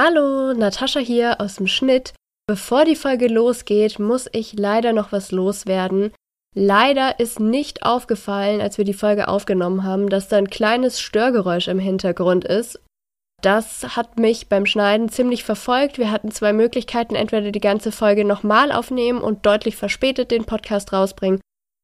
[0.00, 2.12] Hallo, Natascha hier aus dem Schnitt.
[2.46, 6.12] Bevor die Folge losgeht, muss ich leider noch was loswerden.
[6.54, 11.66] Leider ist nicht aufgefallen, als wir die Folge aufgenommen haben, dass da ein kleines Störgeräusch
[11.66, 12.80] im Hintergrund ist.
[13.42, 15.98] Das hat mich beim Schneiden ziemlich verfolgt.
[15.98, 20.92] Wir hatten zwei Möglichkeiten, entweder die ganze Folge nochmal aufnehmen und deutlich verspätet den Podcast
[20.92, 21.40] rausbringen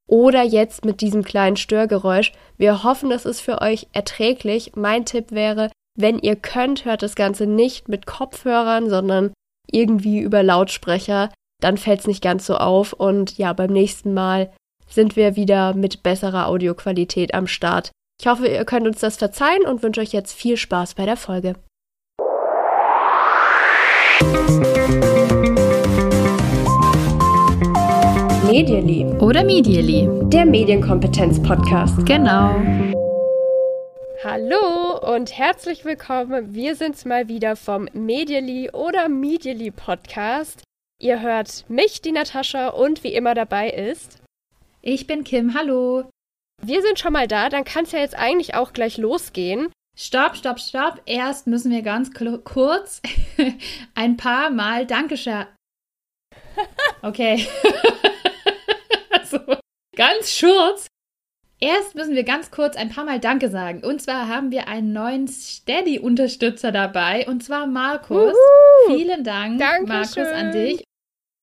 [0.09, 2.31] oder jetzt mit diesem kleinen Störgeräusch.
[2.59, 4.77] Wir hoffen, das ist für euch erträglich.
[4.77, 9.33] Mein Tipp wäre, wenn ihr könnt, hört das Ganze nicht mit Kopfhörern, sondern
[9.71, 11.31] irgendwie über Lautsprecher.
[11.61, 12.93] Dann fällt es nicht ganz so auf.
[12.93, 14.53] Und ja, beim nächsten Mal
[14.89, 17.91] sind wir wieder mit besserer Audioqualität am Start.
[18.21, 21.17] Ich hoffe, ihr könnt uns das verzeihen und wünsche euch jetzt viel Spaß bei der
[21.17, 21.55] Folge.
[28.47, 32.07] Medially oder Medially, der Medienkompetenz-Podcast.
[32.07, 32.55] Genau.
[34.25, 36.55] Hallo und herzlich willkommen.
[36.55, 40.63] Wir sind's mal wieder vom Medially oder Medially Podcast.
[40.99, 44.23] Ihr hört mich, die Natascha, und wie immer dabei ist.
[44.81, 46.09] Ich bin Kim, hallo.
[46.63, 49.71] Wir sind schon mal da, dann kann es ja jetzt eigentlich auch gleich losgehen.
[49.95, 51.03] Stopp, stopp, stopp.
[51.05, 53.03] Erst müssen wir ganz kurz
[53.95, 55.45] ein paar Mal Dankeschön.
[57.03, 57.47] Okay.
[59.11, 59.39] also,
[59.95, 60.87] ganz kurz.
[61.65, 63.83] Erst müssen wir ganz kurz ein paar Mal Danke sagen.
[63.83, 68.35] Und zwar haben wir einen neuen Steady-Unterstützer dabei, und zwar Markus.
[68.35, 68.95] Uhu.
[68.95, 70.25] Vielen Dank, Dankeschön.
[70.25, 70.85] Markus, an dich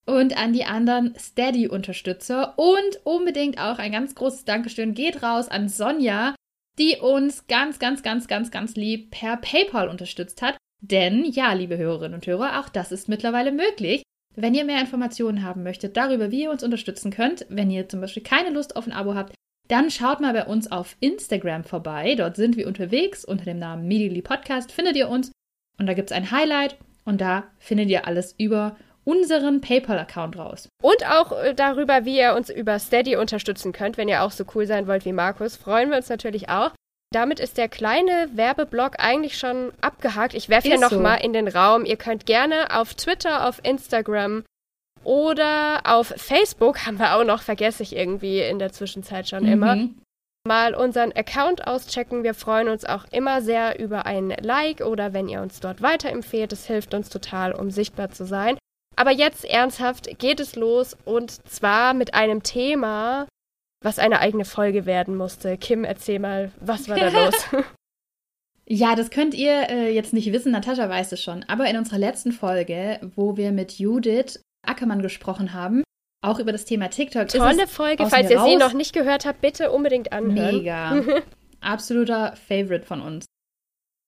[0.06, 2.54] und an die anderen Steady-Unterstützer.
[2.60, 6.36] Und unbedingt auch ein ganz großes Dankeschön geht raus an Sonja,
[6.78, 10.56] die uns ganz, ganz, ganz, ganz, ganz lieb per PayPal unterstützt hat.
[10.82, 14.04] Denn ja, liebe Hörerinnen und Hörer, auch das ist mittlerweile möglich.
[14.36, 18.02] Wenn ihr mehr Informationen haben möchtet darüber, wie ihr uns unterstützen könnt, wenn ihr zum
[18.02, 19.34] Beispiel keine Lust auf ein Abo habt,
[19.72, 22.16] dann schaut mal bei uns auf Instagram vorbei.
[22.16, 23.24] Dort sind wir unterwegs.
[23.24, 25.32] Unter dem Namen Medially Podcast findet ihr uns.
[25.80, 30.68] Und da gibt es ein Highlight und da findet ihr alles über unseren PayPal-Account raus.
[30.84, 33.98] Und auch äh, darüber, wie ihr uns über Steady unterstützen könnt.
[33.98, 36.72] Wenn ihr auch so cool sein wollt wie Markus, freuen wir uns natürlich auch.
[37.14, 40.34] Damit ist der kleine Werbeblock eigentlich schon abgehakt.
[40.34, 41.26] Ich werfe hier nochmal so.
[41.26, 41.86] in den Raum.
[41.86, 44.44] Ihr könnt gerne auf Twitter, auf Instagram
[45.04, 49.52] oder auf Facebook, haben wir auch noch, vergesse ich irgendwie in der Zwischenzeit schon mhm.
[49.52, 49.88] immer,
[50.46, 52.24] mal unseren Account auschecken.
[52.24, 56.52] Wir freuen uns auch immer sehr über ein Like oder wenn ihr uns dort weiterempfehlt.
[56.52, 58.58] Das hilft uns total, um sichtbar zu sein.
[58.96, 63.28] Aber jetzt ernsthaft geht es los und zwar mit einem Thema,
[63.84, 65.58] was eine eigene Folge werden musste.
[65.58, 67.48] Kim, erzähl mal, was war da los?
[68.68, 71.44] Ja, das könnt ihr äh, jetzt nicht wissen, Natascha weiß es schon.
[71.48, 75.84] Aber in unserer letzten Folge, wo wir mit Judith Ackermann gesprochen haben,
[76.24, 77.28] auch über das Thema TikTok.
[77.28, 80.58] Tolle Folge, falls ihr sie noch nicht gehört habt, bitte unbedingt anhören.
[80.58, 81.04] Mega.
[81.62, 83.26] Absoluter Favorite von uns.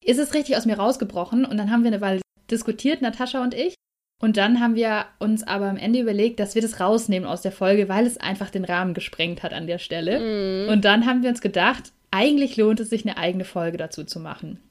[0.04, 2.22] Ist es richtig aus mir rausgebrochen und dann haben wir eine Weile
[2.52, 3.76] diskutiert, Natascha und ich.
[4.22, 7.52] Und dann haben wir uns aber am Ende überlegt, dass wir das rausnehmen aus der
[7.52, 10.68] Folge, weil es einfach den Rahmen gesprengt hat an der Stelle.
[10.68, 10.70] Mm.
[10.70, 14.20] Und dann haben wir uns gedacht, eigentlich lohnt es sich, eine eigene Folge dazu zu
[14.20, 14.62] machen.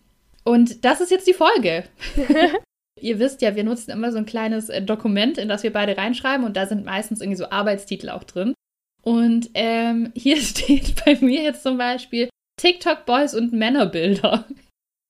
[0.45, 1.85] Und das ist jetzt die Folge.
[3.01, 5.97] Ihr wisst ja, wir nutzen immer so ein kleines äh, Dokument, in das wir beide
[5.97, 8.55] reinschreiben und da sind meistens irgendwie so Arbeitstitel auch drin.
[9.03, 12.29] Und ähm, hier steht bei mir jetzt zum Beispiel
[12.61, 14.47] TikTok Boys und Männerbilder.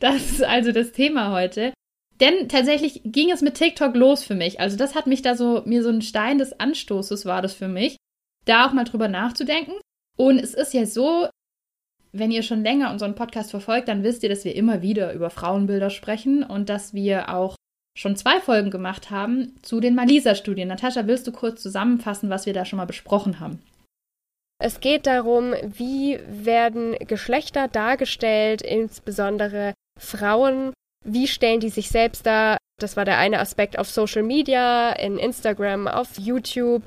[0.00, 1.72] Das ist also das Thema heute.
[2.20, 4.60] Denn tatsächlich ging es mit TikTok los für mich.
[4.60, 7.68] Also das hat mich da so, mir so ein Stein des Anstoßes war das für
[7.68, 7.96] mich,
[8.44, 9.74] da auch mal drüber nachzudenken.
[10.16, 11.28] Und es ist ja so,
[12.12, 15.30] wenn ihr schon länger unseren Podcast verfolgt, dann wisst ihr, dass wir immer wieder über
[15.30, 17.56] Frauenbilder sprechen und dass wir auch
[17.96, 20.68] schon zwei Folgen gemacht haben zu den Malisa-Studien.
[20.68, 23.60] Natascha, willst du kurz zusammenfassen, was wir da schon mal besprochen haben?
[24.58, 30.72] Es geht darum, wie werden Geschlechter dargestellt, insbesondere Frauen
[31.04, 32.58] wie stellen die sich selbst dar?
[32.80, 36.82] Das war der eine Aspekt auf Social Media, in Instagram, auf YouTube.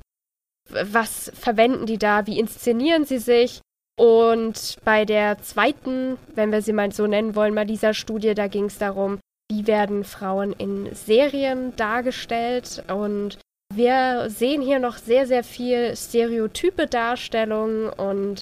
[0.69, 2.25] Was verwenden die da?
[2.25, 3.61] Wie inszenieren sie sich?
[3.97, 8.47] Und bei der zweiten, wenn wir sie mal so nennen wollen, mal dieser Studie, da
[8.47, 9.19] ging es darum,
[9.51, 12.83] wie werden Frauen in Serien dargestellt.
[12.87, 13.37] Und
[13.73, 18.41] wir sehen hier noch sehr, sehr viel stereotype Darstellungen und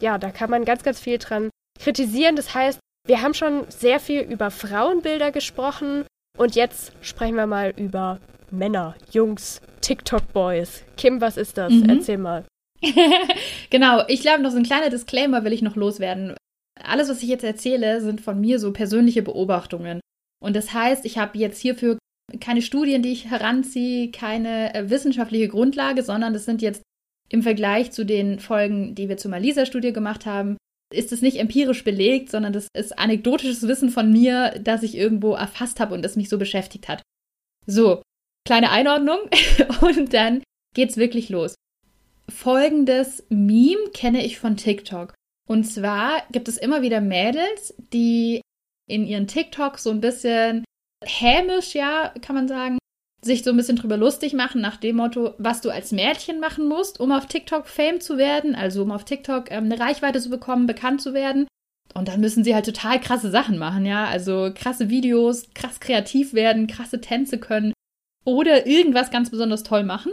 [0.00, 2.36] ja, da kann man ganz, ganz viel dran kritisieren.
[2.36, 6.04] Das heißt, wir haben schon sehr viel über Frauenbilder gesprochen
[6.38, 8.20] und jetzt sprechen wir mal über
[8.50, 10.84] Männer, Jungs, TikTok-Boys.
[10.96, 11.72] Kim, was ist das?
[11.72, 11.88] Mhm.
[11.88, 12.44] Erzähl mal.
[13.70, 16.34] genau, ich glaube, noch so ein kleiner Disclaimer will ich noch loswerden.
[16.82, 20.00] Alles, was ich jetzt erzähle, sind von mir so persönliche Beobachtungen.
[20.42, 21.98] Und das heißt, ich habe jetzt hierfür
[22.40, 26.82] keine Studien, die ich heranziehe, keine äh, wissenschaftliche Grundlage, sondern das sind jetzt
[27.28, 30.56] im Vergleich zu den Folgen, die wir zur Malisa-Studie gemacht haben,
[30.92, 35.34] ist es nicht empirisch belegt, sondern das ist anekdotisches Wissen von mir, das ich irgendwo
[35.34, 37.02] erfasst habe und das mich so beschäftigt hat.
[37.66, 38.02] So,
[38.46, 39.18] kleine Einordnung
[39.80, 40.42] und dann
[40.74, 41.54] geht's wirklich los.
[42.28, 45.14] Folgendes Meme kenne ich von TikTok.
[45.48, 48.40] Und zwar gibt es immer wieder Mädels, die
[48.90, 50.64] in ihren TikTok so ein bisschen
[51.04, 52.78] hämisch, ja, kann man sagen,
[53.22, 56.66] sich so ein bisschen drüber lustig machen nach dem Motto, was du als Mädchen machen
[56.66, 60.30] musst, um auf TikTok Fame zu werden, also um auf TikTok ähm, eine Reichweite zu
[60.30, 61.46] bekommen, bekannt zu werden.
[61.94, 66.34] Und dann müssen sie halt total krasse Sachen machen, ja, also krasse Videos, krass kreativ
[66.34, 67.72] werden, krasse Tänze können
[68.24, 70.12] oder irgendwas ganz besonders toll machen.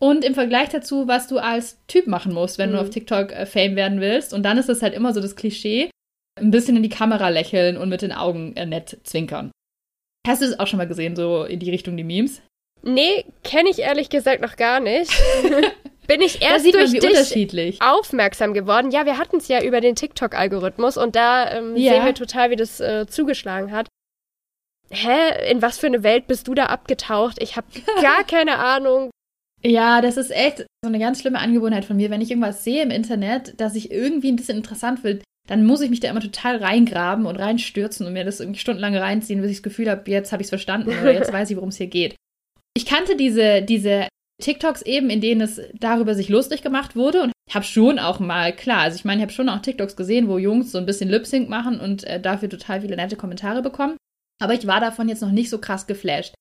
[0.00, 2.74] Und im Vergleich dazu, was du als Typ machen musst, wenn mhm.
[2.74, 4.32] du auf TikTok äh, Fame werden willst.
[4.32, 5.90] Und dann ist es halt immer so das Klischee,
[6.40, 9.50] ein bisschen in die Kamera lächeln und mit den Augen äh, nett zwinkern.
[10.26, 12.42] Hast du das auch schon mal gesehen, so in die Richtung die Memes?
[12.82, 15.10] Nee, kenne ich ehrlich gesagt noch gar nicht.
[16.06, 18.90] Bin ich erst durch dich aufmerksam geworden.
[18.90, 21.92] Ja, wir hatten es ja über den TikTok-Algorithmus und da ähm, ja.
[21.92, 23.88] sehen wir total, wie das äh, zugeschlagen hat.
[24.90, 27.36] Hä, in was für eine Welt bist du da abgetaucht?
[27.42, 27.66] Ich habe
[28.00, 29.10] gar keine Ahnung.
[29.62, 32.10] Ja, das ist echt so eine ganz schlimme Angewohnheit von mir.
[32.10, 35.80] Wenn ich irgendwas sehe im Internet, das ich irgendwie ein bisschen interessant finde, dann muss
[35.80, 39.50] ich mich da immer total reingraben und reinstürzen und mir das irgendwie stundenlang reinziehen, bis
[39.50, 41.78] ich das Gefühl habe, jetzt habe ich es verstanden oder jetzt weiß ich, worum es
[41.78, 42.14] hier geht.
[42.74, 44.08] Ich kannte diese, diese
[44.42, 48.54] TikToks eben, in denen es darüber sich lustig gemacht wurde und habe schon auch mal,
[48.54, 51.08] klar, also ich meine, ich habe schon auch TikToks gesehen, wo Jungs so ein bisschen
[51.08, 53.96] Lip-Sync machen und äh, dafür total viele nette Kommentare bekommen.
[54.40, 56.34] Aber ich war davon jetzt noch nicht so krass geflasht.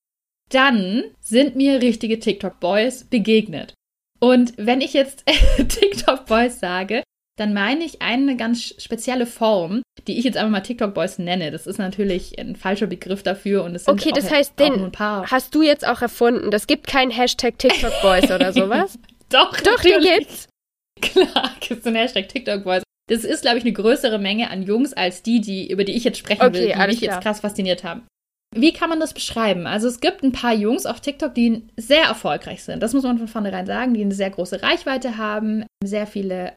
[0.51, 3.73] Dann sind mir richtige TikTok-Boys begegnet.
[4.19, 5.23] Und wenn ich jetzt
[5.57, 7.03] TikTok-Boys sage,
[7.37, 11.51] dann meine ich eine ganz spezielle Form, die ich jetzt einfach mal TikTok Boys nenne.
[11.51, 15.53] Das ist natürlich ein falscher Begriff dafür und es sind Okay, das heißt, den hast
[15.53, 16.49] du jetzt auch erfunden.
[16.49, 18.97] Das gibt keinen Hashtag TikTok Boys oder sowas?
[19.29, 20.47] Doch, Doch, den gibt's.
[21.01, 22.83] Klar, gibt es einen Hashtag TikTok Boys.
[23.07, 26.03] Das ist, glaube ich, eine größere Menge an Jungs als die, die über die ich
[26.03, 27.15] jetzt sprechen okay, will, die mich klar.
[27.15, 28.07] jetzt krass fasziniert haben.
[28.55, 29.67] Wie kann man das beschreiben?
[29.67, 32.81] Also es gibt ein paar Jungs auf TikTok, die sehr erfolgreich sind.
[32.81, 36.53] Das muss man von vornherein sagen, die eine sehr große Reichweite haben, sehr viele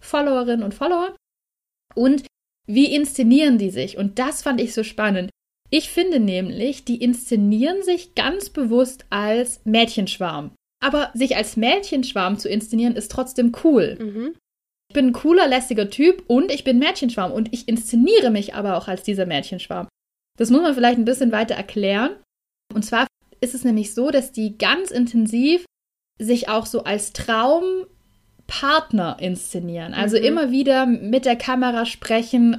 [0.00, 1.14] Followerinnen und Follower.
[1.94, 2.24] Und
[2.66, 3.96] wie inszenieren die sich?
[3.96, 5.30] Und das fand ich so spannend.
[5.70, 10.52] Ich finde nämlich, die inszenieren sich ganz bewusst als Mädchenschwarm.
[10.80, 13.98] Aber sich als Mädchenschwarm zu inszenieren, ist trotzdem cool.
[14.00, 14.34] Mhm.
[14.90, 18.78] Ich bin ein cooler, lässiger Typ und ich bin Mädchenschwarm und ich inszeniere mich aber
[18.78, 19.88] auch als dieser Mädchenschwarm.
[20.38, 22.16] Das muss man vielleicht ein bisschen weiter erklären.
[22.74, 23.06] Und zwar
[23.40, 25.64] ist es nämlich so, dass die ganz intensiv
[26.18, 27.86] sich auch so als Traum
[28.48, 29.94] Partner inszenieren.
[29.94, 30.24] Also mhm.
[30.24, 32.56] immer wieder mit der Kamera sprechen.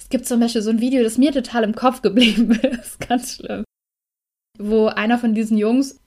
[0.00, 3.06] Es gibt zum Beispiel so ein Video, das mir total im Kopf geblieben ist.
[3.06, 3.64] Ganz schlimm.
[4.58, 6.00] Wo einer von diesen Jungs,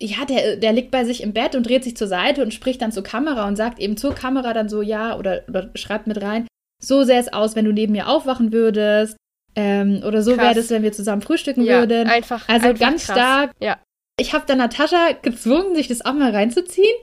[0.00, 2.80] ja, der, der liegt bei sich im Bett und dreht sich zur Seite und spricht
[2.80, 6.22] dann zur Kamera und sagt eben zur Kamera dann so, ja, oder, oder schreibt mit
[6.22, 6.46] rein,
[6.80, 9.16] so sähe es aus, wenn du neben mir aufwachen würdest.
[9.56, 12.06] Ähm, oder so wäre es, wenn wir zusammen frühstücken ja, würden.
[12.06, 12.48] Einfach.
[12.48, 13.16] Also einfach ganz krass.
[13.16, 13.50] stark.
[13.60, 13.78] Ja.
[14.20, 16.94] Ich habe dann Natascha gezwungen, sich das auch mal reinzuziehen.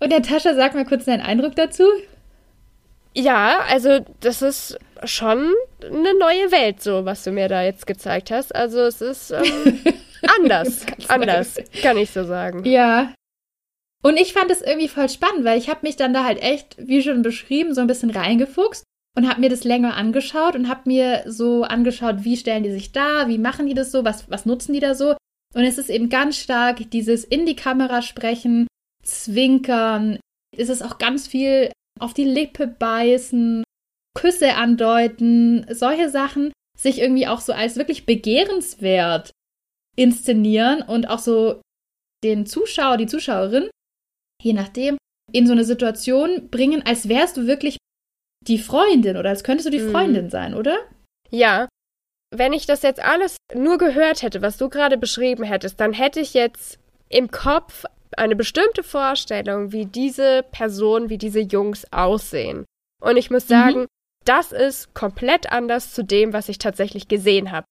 [0.00, 1.84] Und Natascha, sag mal kurz deinen Eindruck dazu.
[3.14, 5.52] Ja, also das ist schon
[5.82, 8.54] eine neue Welt, so was du mir da jetzt gezeigt hast.
[8.54, 9.80] Also es ist ähm,
[10.40, 12.64] anders, anders, kann ich so sagen.
[12.64, 13.12] Ja.
[14.02, 16.76] Und ich fand es irgendwie voll spannend, weil ich habe mich dann da halt echt,
[16.78, 18.84] wie schon beschrieben, so ein bisschen reingefuchst
[19.16, 22.92] und habe mir das länger angeschaut und habe mir so angeschaut, wie stellen die sich
[22.92, 25.16] da, wie machen die das so, was, was nutzen die da so.
[25.54, 28.66] Und es ist eben ganz stark dieses in die Kamera sprechen,
[29.04, 30.18] Zwinkern,
[30.56, 31.70] ist es auch ganz viel
[32.00, 33.64] auf die Lippe beißen,
[34.16, 39.30] Küsse andeuten, solche Sachen, sich irgendwie auch so als wirklich begehrenswert
[39.96, 41.60] inszenieren und auch so
[42.24, 43.70] den Zuschauer, die Zuschauerin,
[44.42, 44.96] je nachdem,
[45.32, 47.78] in so eine Situation bringen, als wärst du wirklich
[48.46, 49.90] die Freundin oder als könntest du die mhm.
[49.90, 50.78] Freundin sein, oder?
[51.30, 51.68] Ja.
[52.30, 56.20] Wenn ich das jetzt alles nur gehört hätte, was du gerade beschrieben hättest, dann hätte
[56.20, 57.84] ich jetzt im Kopf
[58.18, 62.64] eine bestimmte Vorstellung, wie diese Person, wie diese Jungs aussehen.
[63.02, 63.86] Und ich muss sagen, mhm.
[64.24, 67.66] das ist komplett anders zu dem, was ich tatsächlich gesehen habe.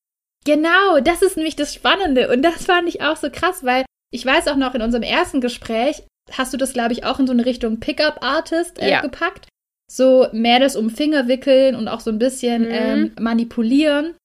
[0.45, 2.31] Genau, das ist nämlich das Spannende.
[2.31, 5.41] Und das fand ich auch so krass, weil ich weiß auch noch in unserem ersten
[5.41, 9.01] Gespräch, hast du das, glaube ich, auch in so eine Richtung Pickup-Artist äh, ja.
[9.01, 9.47] gepackt.
[9.91, 12.71] So mehr das um Finger wickeln und auch so ein bisschen mhm.
[12.71, 14.15] ähm, manipulieren.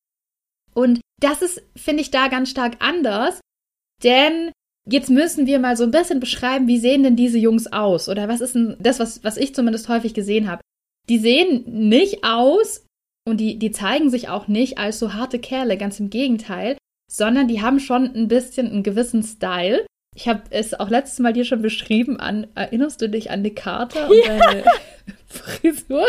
[0.74, 3.40] Und das ist, finde ich, da ganz stark anders.
[4.02, 4.52] Denn
[4.90, 8.08] Jetzt müssen wir mal so ein bisschen beschreiben, wie sehen denn diese Jungs aus?
[8.08, 10.62] Oder was ist denn das, was, was ich zumindest häufig gesehen habe?
[11.08, 12.86] Die sehen nicht aus
[13.26, 16.78] und die, die zeigen sich auch nicht als so harte Kerle, ganz im Gegenteil,
[17.10, 19.84] sondern die haben schon ein bisschen einen gewissen Style.
[20.16, 23.54] Ich habe es auch letztes Mal dir schon beschrieben, an, erinnerst du dich an die
[23.54, 24.38] Carter und ja.
[24.38, 24.64] deine
[25.26, 26.06] Frisur?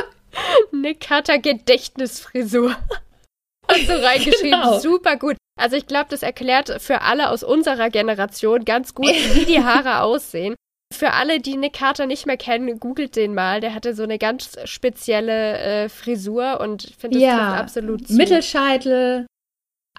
[0.72, 2.76] Nick Cutter Gedächtnisfrisur.
[3.68, 4.52] Hast du reingeschrieben.
[4.52, 4.80] Genau.
[4.80, 5.36] Super gut.
[5.60, 10.02] Also ich glaube, das erklärt für alle aus unserer Generation ganz gut, wie die Haare
[10.02, 10.56] aussehen.
[10.92, 13.62] Für alle, die Nick Carter nicht mehr kennen, googelt den mal.
[13.62, 18.14] Der hatte so eine ganz spezielle äh, Frisur und ich finde das ja, absolut zu.
[18.14, 19.28] Mittelscheitel,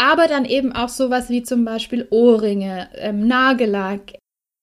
[0.00, 4.14] aber dann eben auch sowas wie zum Beispiel Ohrringe, ähm, Nagellack.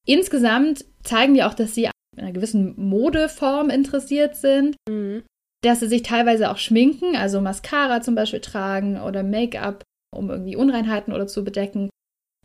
[0.05, 4.75] Insgesamt zeigen die auch, dass sie an einer gewissen Modeform interessiert sind.
[4.89, 5.23] Mhm.
[5.63, 9.83] Dass sie sich teilweise auch schminken, also Mascara zum Beispiel tragen oder Make-up,
[10.17, 11.89] um irgendwie Unreinheiten oder zu bedecken.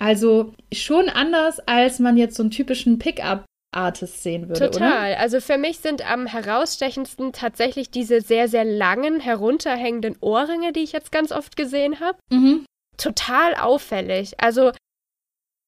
[0.00, 4.70] Also schon anders, als man jetzt so einen typischen Pickup Artist sehen würde.
[4.70, 5.12] Total.
[5.12, 5.18] Oder?
[5.18, 10.92] Also für mich sind am herausstechendsten tatsächlich diese sehr, sehr langen, herunterhängenden Ohrringe, die ich
[10.92, 12.18] jetzt ganz oft gesehen habe.
[12.30, 12.66] Mhm.
[12.98, 14.34] Total auffällig.
[14.38, 14.72] Also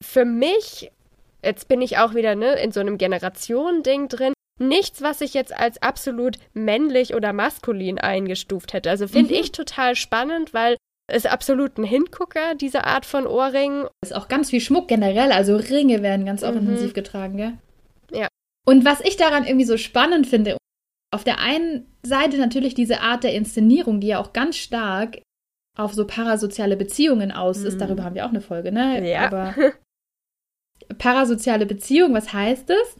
[0.02, 0.90] für mich,
[1.42, 5.56] jetzt bin ich auch wieder ne, in so einem Generationending drin, nichts, was ich jetzt
[5.56, 8.90] als absolut männlich oder maskulin eingestuft hätte.
[8.90, 9.40] Also finde mhm.
[9.40, 13.86] ich total spannend, weil es absolut ein Hingucker, diese Art von Ohrringen.
[14.02, 16.56] Ist auch ganz viel Schmuck generell, also Ringe werden ganz mhm.
[16.56, 17.58] intensiv getragen, gell?
[18.10, 18.28] Ja.
[18.66, 20.56] Und was ich daran irgendwie so spannend finde,
[21.12, 25.20] auf der einen Seite natürlich diese Art der Inszenierung, die ja auch ganz stark
[25.76, 27.74] auf so parasoziale Beziehungen aus ist.
[27.74, 27.78] Mhm.
[27.80, 29.08] Darüber haben wir auch eine Folge, ne?
[29.08, 29.26] Ja.
[29.26, 29.54] Aber
[30.98, 32.98] parasoziale Beziehung, was heißt es?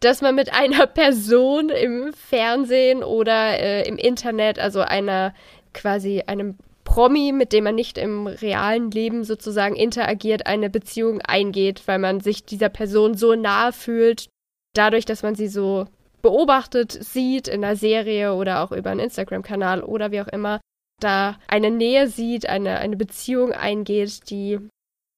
[0.00, 5.34] Dass man mit einer Person im Fernsehen oder äh, im Internet, also einer
[5.72, 11.82] quasi einem Promi, mit dem man nicht im realen Leben sozusagen interagiert, eine Beziehung eingeht,
[11.86, 14.28] weil man sich dieser Person so nahe fühlt,
[14.74, 15.86] dadurch, dass man sie so
[16.22, 20.60] beobachtet sieht in einer Serie oder auch über einen Instagram-Kanal oder wie auch immer,
[21.00, 24.58] da eine Nähe sieht, eine, eine Beziehung eingeht, die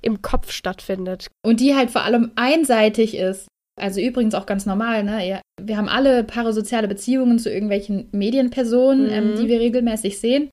[0.02, 1.28] im Kopf stattfindet.
[1.44, 3.46] Und die halt vor allem einseitig ist.
[3.80, 5.40] Also übrigens auch ganz normal, ne?
[5.60, 9.30] Wir haben alle parasoziale Beziehungen zu irgendwelchen Medienpersonen, ähm, mhm.
[9.30, 10.50] ähm, die wir regelmäßig sehen.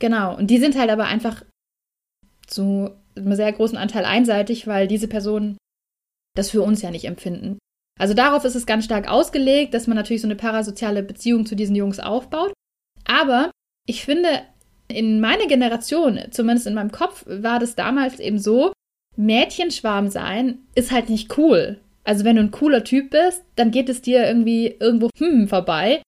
[0.00, 0.36] Genau.
[0.36, 1.44] Und die sind halt aber einfach
[2.46, 5.56] zu einem sehr großen Anteil einseitig, weil diese Personen
[6.36, 7.58] das für uns ja nicht empfinden.
[7.98, 11.54] Also darauf ist es ganz stark ausgelegt, dass man natürlich so eine parasoziale Beziehung zu
[11.54, 12.52] diesen Jungs aufbaut.
[13.04, 13.50] Aber
[13.86, 14.42] ich finde,
[14.88, 18.72] in meiner Generation, zumindest in meinem Kopf, war das damals eben so,
[19.16, 21.80] Mädchenschwarm sein ist halt nicht cool.
[22.04, 26.02] Also wenn du ein cooler Typ bist, dann geht es dir irgendwie irgendwo hm vorbei.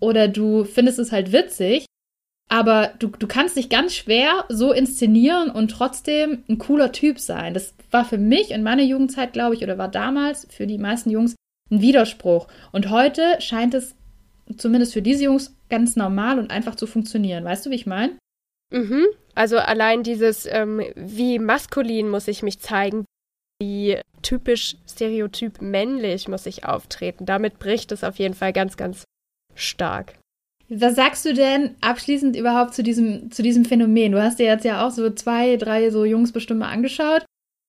[0.00, 1.86] Oder du findest es halt witzig.
[2.48, 7.54] Aber du, du kannst dich ganz schwer so inszenieren und trotzdem ein cooler Typ sein.
[7.54, 11.10] Das war für mich in meiner Jugendzeit, glaube ich, oder war damals für die meisten
[11.10, 11.34] Jungs
[11.70, 12.46] ein Widerspruch.
[12.70, 13.96] Und heute scheint es
[14.56, 17.44] zumindest für diese Jungs ganz normal und einfach zu funktionieren.
[17.44, 18.16] Weißt du, wie ich meine?
[18.72, 19.06] Mhm.
[19.34, 23.04] Also allein dieses, ähm, wie maskulin muss ich mich zeigen,
[23.60, 27.26] wie typisch stereotyp männlich muss ich auftreten.
[27.26, 29.04] Damit bricht es auf jeden Fall ganz, ganz
[29.54, 30.14] stark.
[30.68, 34.12] Was sagst du denn abschließend überhaupt zu diesem, zu diesem Phänomen?
[34.12, 37.24] Du hast dir jetzt ja auch so zwei, drei so Jungs bestimmt mal angeschaut.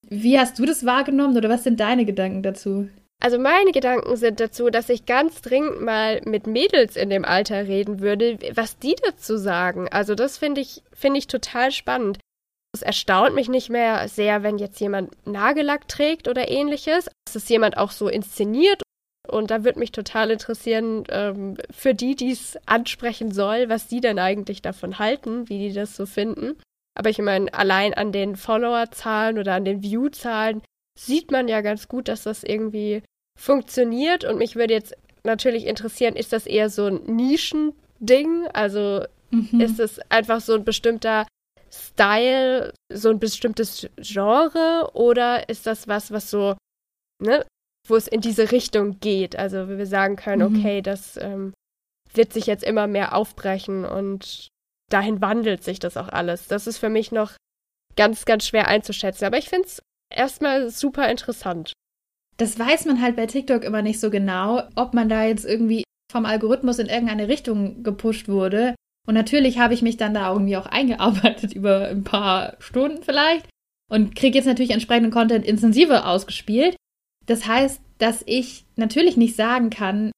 [0.09, 2.89] Wie hast du das wahrgenommen oder was sind deine Gedanken dazu?
[3.19, 7.67] Also meine Gedanken sind dazu, dass ich ganz dringend mal mit Mädels in dem Alter
[7.67, 9.87] reden würde, was die dazu sagen.
[9.89, 12.19] Also das finde ich, finde ich total spannend.
[12.73, 17.09] Es erstaunt mich nicht mehr sehr, wenn jetzt jemand Nagellack trägt oder ähnliches.
[17.27, 18.81] Es ist jemand auch so inszeniert
[19.27, 24.01] und da würde mich total interessieren, ähm, für die, die es ansprechen soll, was die
[24.01, 26.55] denn eigentlich davon halten, wie die das so finden.
[26.95, 30.61] Aber ich meine, allein an den Followerzahlen oder an den Viewzahlen
[30.97, 33.03] sieht man ja ganz gut, dass das irgendwie
[33.37, 34.23] funktioniert.
[34.23, 38.47] Und mich würde jetzt natürlich interessieren, ist das eher so ein Nischending?
[38.53, 39.61] Also mhm.
[39.61, 41.27] ist es einfach so ein bestimmter
[41.71, 44.89] Style, so ein bestimmtes Genre?
[44.93, 46.55] Oder ist das was, was so
[47.19, 47.45] ne,
[47.89, 49.35] wo es in diese Richtung geht.
[49.35, 50.59] Also wir sagen können, mhm.
[50.59, 51.53] okay, das ähm,
[52.13, 54.47] wird sich jetzt immer mehr aufbrechen und
[54.89, 56.47] dahin wandelt sich das auch alles.
[56.47, 57.33] Das ist für mich noch
[57.95, 59.25] ganz, ganz schwer einzuschätzen.
[59.25, 59.81] Aber ich finde es
[60.13, 61.73] erstmal super interessant.
[62.37, 65.83] Das weiß man halt bei TikTok immer nicht so genau, ob man da jetzt irgendwie
[66.11, 68.75] vom Algorithmus in irgendeine Richtung gepusht wurde.
[69.07, 73.47] Und natürlich habe ich mich dann da irgendwie auch eingearbeitet über ein paar Stunden vielleicht
[73.89, 76.75] und kriege jetzt natürlich entsprechenden Content intensiver ausgespielt.
[77.27, 80.11] Das heißt, dass ich natürlich nicht sagen kann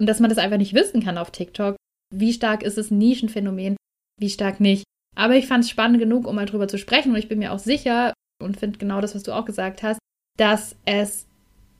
[0.00, 1.76] und dass man das einfach nicht wissen kann auf TikTok,
[2.14, 3.76] wie stark ist es ein Nischenphänomen,
[4.20, 4.84] wie stark nicht.
[5.16, 7.52] Aber ich fand es spannend genug, um mal drüber zu sprechen und ich bin mir
[7.52, 8.12] auch sicher
[8.42, 9.98] und finde genau das, was du auch gesagt hast,
[10.36, 11.26] dass es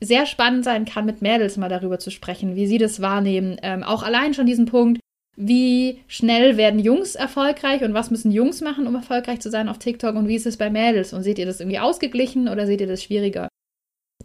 [0.01, 3.57] sehr spannend sein kann, mit Mädels mal darüber zu sprechen, wie sie das wahrnehmen.
[3.61, 4.99] Ähm, auch allein schon diesen Punkt,
[5.35, 9.79] wie schnell werden Jungs erfolgreich und was müssen Jungs machen, um erfolgreich zu sein auf
[9.79, 11.13] TikTok und wie ist es bei Mädels?
[11.13, 13.47] Und seht ihr das irgendwie ausgeglichen oder seht ihr das schwieriger?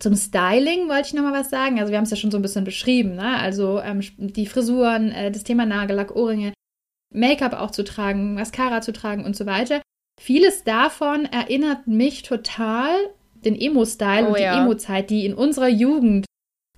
[0.00, 1.78] Zum Styling wollte ich nochmal was sagen.
[1.78, 3.38] Also wir haben es ja schon so ein bisschen beschrieben, ne?
[3.38, 6.52] Also ähm, die Frisuren, äh, das Thema Nagellack, Ohrringe,
[7.14, 9.82] Make-up auch zu tragen, Mascara zu tragen und so weiter.
[10.20, 12.90] Vieles davon erinnert mich total
[13.44, 14.62] den Emo-Style Oh und die ja.
[14.62, 16.26] Emo-Zeit, die in unserer Jugend.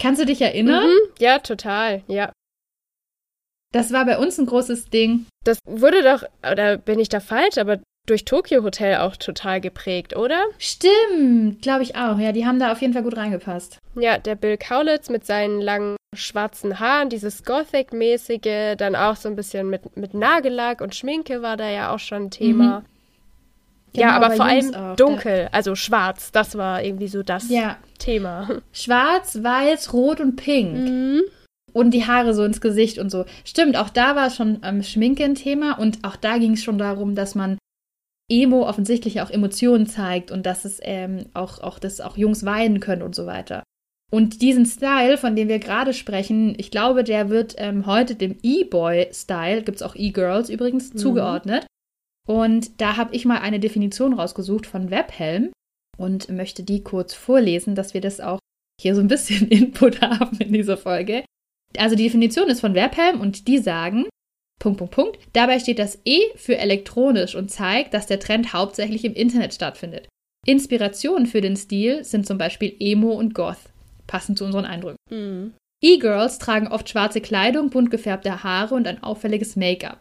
[0.00, 0.86] Kannst du dich erinnern?
[0.86, 1.12] Mhm.
[1.18, 2.02] Ja, total.
[2.08, 2.32] Ja.
[3.72, 5.26] Das war bei uns ein großes Ding.
[5.44, 10.16] Das wurde doch, oder bin ich da falsch, aber durch Tokyo Hotel auch total geprägt,
[10.16, 10.44] oder?
[10.58, 12.18] Stimmt, glaube ich auch.
[12.18, 13.78] Ja, die haben da auf jeden Fall gut reingepasst.
[13.94, 19.36] Ja, der Bill Kaulitz mit seinen langen schwarzen Haaren, dieses Gothic-mäßige, dann auch so ein
[19.36, 22.82] bisschen mit, mit Nagellack und Schminke war da ja auch schon ein Thema.
[23.92, 24.96] ja, Genau, aber bei vor Jungs allem auch.
[24.96, 28.48] dunkel, also schwarz, das war irgendwie so das Ja, Thema.
[28.72, 30.74] schwarz, weiß, rot und pink.
[30.74, 31.22] Mhm.
[31.72, 33.26] Und die Haare so ins Gesicht und so.
[33.44, 36.78] Stimmt, auch da war schon ähm, Schminke ein Thema und auch da ging es schon
[36.78, 37.58] darum, dass man
[38.28, 42.80] Emo offensichtlich auch Emotionen zeigt und dass es ähm, auch, auch, dass auch Jungs weinen
[42.80, 43.62] können und so weiter.
[44.10, 48.36] Und diesen Style, von dem wir gerade sprechen, ich glaube, der wird ähm, heute dem
[48.42, 50.98] E-Boy-Style, gibt es auch E-Girls übrigens, Mhm.
[50.98, 51.66] zugeordnet.
[52.26, 55.50] Und da habe ich mal eine Definition rausgesucht von Webhelm
[55.98, 58.38] und möchte die kurz vorlesen, dass wir das auch
[58.80, 61.24] hier so ein bisschen Input haben in dieser Folge.
[61.76, 64.06] Also die Definition ist von Webhelm und die sagen,
[64.58, 65.18] Punkt, Punkt, Punkt.
[65.32, 70.08] Dabei steht das E für elektronisch und zeigt, dass der Trend hauptsächlich im Internet stattfindet.
[70.46, 73.70] Inspirationen für den Stil sind zum Beispiel Emo und Goth,
[74.06, 74.96] passend zu unseren Eindrücken.
[75.10, 75.54] Mhm.
[75.82, 80.00] E-Girls tragen oft schwarze Kleidung, bunt gefärbte Haare und ein auffälliges Make-up.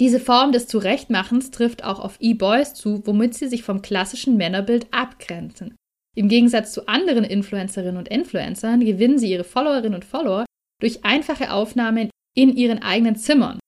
[0.00, 4.86] Diese Form des Zurechtmachens trifft auch auf E-Boys zu, womit sie sich vom klassischen Männerbild
[4.90, 5.76] abgrenzen.
[6.14, 10.44] Im Gegensatz zu anderen Influencerinnen und Influencern gewinnen sie ihre Followerinnen und Follower
[10.80, 13.58] durch einfache Aufnahmen in ihren eigenen Zimmern.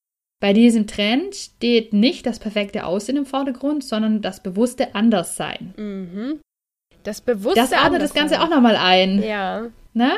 [0.44, 5.72] Bei diesem Trend steht nicht das perfekte Aussehen im Vordergrund, sondern das bewusste Anderssein.
[5.78, 6.40] Mhm.
[7.02, 7.58] Das Bewusste.
[7.58, 9.22] Das ordnet das Ganze auch nochmal ein.
[9.22, 9.70] Ja.
[9.94, 10.10] Ne?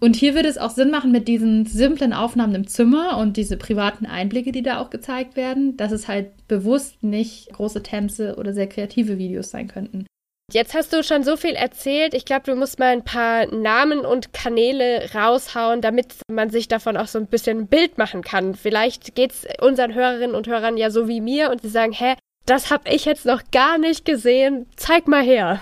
[0.00, 3.56] Und hier würde es auch Sinn machen mit diesen simplen Aufnahmen im Zimmer und diese
[3.56, 8.52] privaten Einblicke, die da auch gezeigt werden, dass es halt bewusst nicht große Tänze oder
[8.52, 10.06] sehr kreative Videos sein könnten.
[10.50, 12.14] Jetzt hast du schon so viel erzählt.
[12.14, 16.96] Ich glaube, du musst mal ein paar Namen und Kanäle raushauen, damit man sich davon
[16.96, 18.54] auch so ein bisschen ein Bild machen kann.
[18.54, 22.14] Vielleicht geht's unseren Hörerinnen und Hörern ja so wie mir und sie sagen, hä,
[22.46, 24.66] das habe ich jetzt noch gar nicht gesehen.
[24.76, 25.60] Zeig mal her.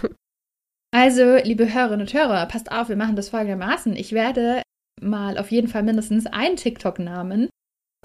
[0.94, 3.96] Also, liebe Hörerinnen und Hörer, passt auf, wir machen das folgendermaßen.
[3.96, 4.62] Ich werde
[5.00, 7.50] mal auf jeden Fall mindestens einen TikTok-Namen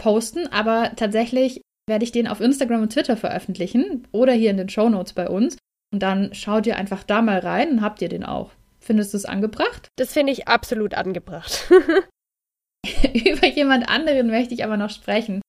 [0.01, 4.69] posten, aber tatsächlich werde ich den auf Instagram und Twitter veröffentlichen oder hier in den
[4.69, 5.57] Show Notes bei uns.
[5.93, 8.51] Und dann schaut ihr einfach da mal rein und habt ihr den auch.
[8.79, 9.89] Findest du es angebracht?
[9.97, 11.69] Das finde ich absolut angebracht.
[13.13, 15.41] Über jemand anderen möchte ich aber noch sprechen.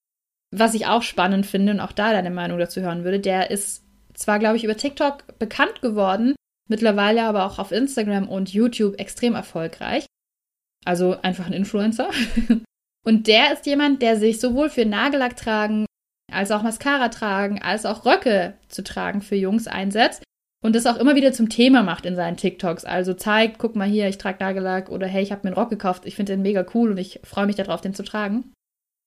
[0.55, 3.85] Was ich auch spannend finde und auch da deine Meinung dazu hören würde, der ist
[4.12, 6.35] zwar, glaube ich, über TikTok bekannt geworden,
[6.68, 10.05] mittlerweile aber auch auf Instagram und YouTube extrem erfolgreich.
[10.85, 12.11] Also einfach ein Influencer.
[13.05, 15.87] Und der ist jemand, der sich sowohl für Nagellack tragen,
[16.33, 20.22] als auch Mascara tragen, als auch Röcke zu tragen für Jungs einsetzt
[20.62, 22.85] und das auch immer wieder zum Thema macht in seinen TikToks.
[22.85, 25.70] Also zeigt, guck mal hier, ich trage Nagellack oder hey, ich habe mir einen Rock
[25.70, 28.53] gekauft, ich finde den mega cool und ich freue mich darauf, den zu tragen.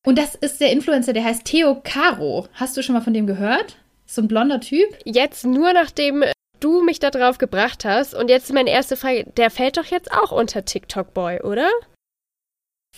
[0.06, 2.48] Und das ist der Influencer, der heißt Theo Caro.
[2.54, 3.78] Hast du schon mal von dem gehört?
[4.06, 4.88] So ein blonder Typ?
[5.04, 6.24] Jetzt nur nachdem
[6.60, 10.12] du mich da drauf gebracht hast und jetzt meine erste Frage, der fällt doch jetzt
[10.12, 11.70] auch unter TikTok Boy, oder?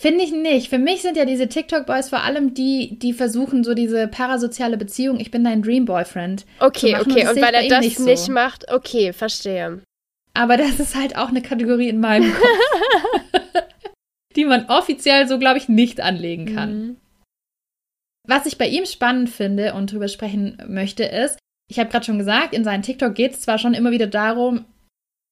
[0.00, 0.68] Finde ich nicht.
[0.68, 5.18] Für mich sind ja diese TikTok-Boys vor allem die, die versuchen, so diese parasoziale Beziehung,
[5.18, 6.46] ich bin dein Dream Boyfriend.
[6.60, 7.10] Okay, machen.
[7.10, 7.26] okay.
[7.26, 8.32] Und sehe weil er das nicht nicht, so.
[8.32, 9.82] macht, okay, verstehe.
[10.34, 12.32] Aber das ist halt auch eine Kategorie in meinem
[13.32, 13.64] Kopf,
[14.36, 16.78] die man offiziell so, glaube ich, nicht anlegen kann.
[16.78, 16.96] Mhm.
[18.28, 22.18] Was ich bei ihm spannend finde und drüber sprechen möchte, ist, ich habe gerade schon
[22.18, 24.64] gesagt, in seinen TikTok geht es zwar schon immer wieder darum,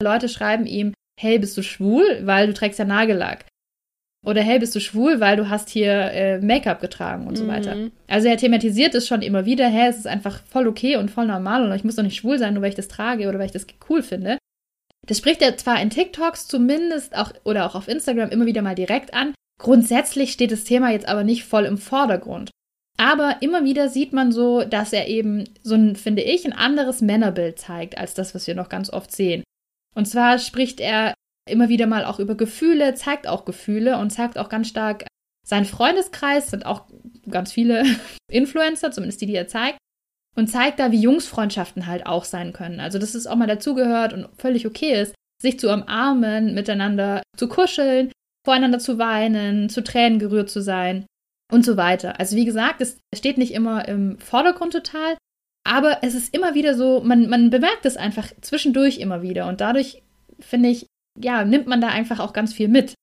[0.03, 3.45] Leute schreiben ihm, hey, bist du schwul, weil du trägst ja Nagellack.
[4.27, 7.49] Oder hey, bist du schwul, weil du hast hier äh, Make-up getragen und so Mhm.
[7.49, 7.77] weiter.
[8.09, 11.27] Also er thematisiert es schon immer wieder, hey, es ist einfach voll okay und voll
[11.27, 13.47] normal und ich muss doch nicht schwul sein, nur weil ich das trage oder weil
[13.47, 14.37] ich das cool finde.
[15.07, 18.75] Das spricht er zwar in TikToks zumindest auch oder auch auf Instagram immer wieder mal
[18.75, 19.33] direkt an.
[19.61, 22.51] Grundsätzlich steht das Thema jetzt aber nicht voll im Vordergrund.
[22.99, 27.01] Aber immer wieder sieht man so, dass er eben so ein, finde ich, ein anderes
[27.01, 29.45] Männerbild zeigt, als das, was wir noch ganz oft sehen.
[29.95, 31.15] Und zwar spricht er
[31.49, 35.07] immer wieder mal auch über Gefühle, zeigt auch Gefühle und zeigt auch ganz stark
[35.47, 36.87] sein Freundeskreis, sind auch
[37.31, 37.85] ganz viele
[38.31, 39.79] Influencer, zumindest die, die er zeigt,
[40.37, 42.81] und zeigt da, wie Jungsfreundschaften halt auch sein können.
[42.81, 47.49] Also, dass es auch mal dazugehört und völlig okay ist, sich zu umarmen, miteinander zu
[47.49, 48.11] kuscheln,
[48.45, 51.07] voreinander zu weinen, zu Tränen gerührt zu sein
[51.53, 52.19] und so weiter.
[52.19, 55.17] Also, wie gesagt, es steht nicht immer im Vordergrund total,
[55.65, 59.61] aber es ist immer wieder so, man, man bemerkt es einfach zwischendurch immer wieder und
[59.61, 60.03] dadurch
[60.39, 60.87] finde ich,
[61.21, 62.95] ja, nimmt man da einfach auch ganz viel mit.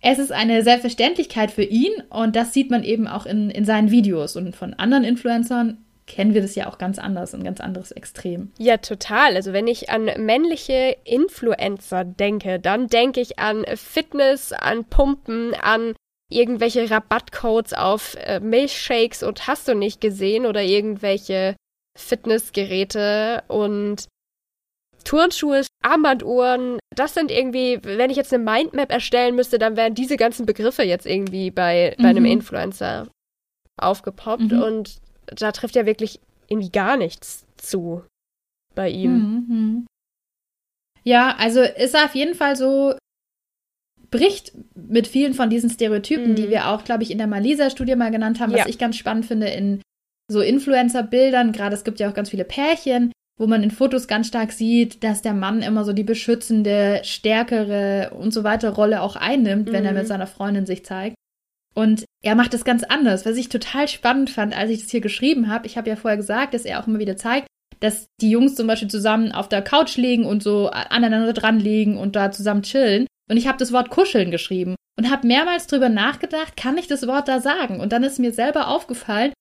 [0.00, 3.90] Es ist eine Selbstverständlichkeit für ihn und das sieht man eben auch in, in seinen
[3.90, 7.92] Videos und von anderen Influencern kennen wir das ja auch ganz anders, ein ganz anderes
[7.92, 8.50] Extrem.
[8.58, 9.36] Ja, total.
[9.36, 15.94] Also wenn ich an männliche Influencer denke, dann denke ich an Fitness, an Pumpen, an
[16.28, 21.54] irgendwelche Rabattcodes auf äh, Milchshakes und hast du nicht gesehen oder irgendwelche
[21.96, 24.06] Fitnessgeräte und
[25.04, 30.16] Turnschuhe, Armbanduhren, das sind irgendwie, wenn ich jetzt eine Mindmap erstellen müsste, dann wären diese
[30.16, 32.08] ganzen Begriffe jetzt irgendwie bei, bei mhm.
[32.08, 33.08] einem Influencer
[33.80, 34.62] aufgepoppt mhm.
[34.62, 38.04] und da trifft ja wirklich irgendwie gar nichts zu
[38.74, 39.12] bei ihm.
[39.12, 39.44] Mhm.
[39.48, 39.86] mhm.
[41.04, 42.94] Ja, also ist er auf jeden Fall so,
[44.12, 46.34] bricht mit vielen von diesen Stereotypen, mhm.
[46.36, 48.68] die wir auch, glaube ich, in der Malisa-Studie mal genannt haben, was ja.
[48.68, 49.82] ich ganz spannend finde in
[50.30, 51.50] so Influencer-Bildern.
[51.50, 53.10] Gerade es gibt ja auch ganz viele Pärchen,
[53.42, 58.12] wo man in Fotos ganz stark sieht, dass der Mann immer so die beschützende, stärkere
[58.16, 59.72] und so weiter Rolle auch einnimmt, mhm.
[59.72, 60.06] wenn er mit mhm.
[60.06, 61.16] seiner Freundin sich zeigt.
[61.74, 65.00] Und er macht das ganz anders, was ich total spannend fand, als ich das hier
[65.00, 65.66] geschrieben habe.
[65.66, 67.48] Ich habe ja vorher gesagt, dass er auch immer wieder zeigt,
[67.80, 71.98] dass die Jungs zum Beispiel zusammen auf der Couch liegen und so aneinander dran liegen
[71.98, 73.08] und da zusammen chillen.
[73.28, 77.08] Und ich habe das Wort kuscheln geschrieben und habe mehrmals drüber nachgedacht, kann ich das
[77.08, 77.80] Wort da sagen?
[77.80, 79.32] Und dann ist mir selber aufgefallen,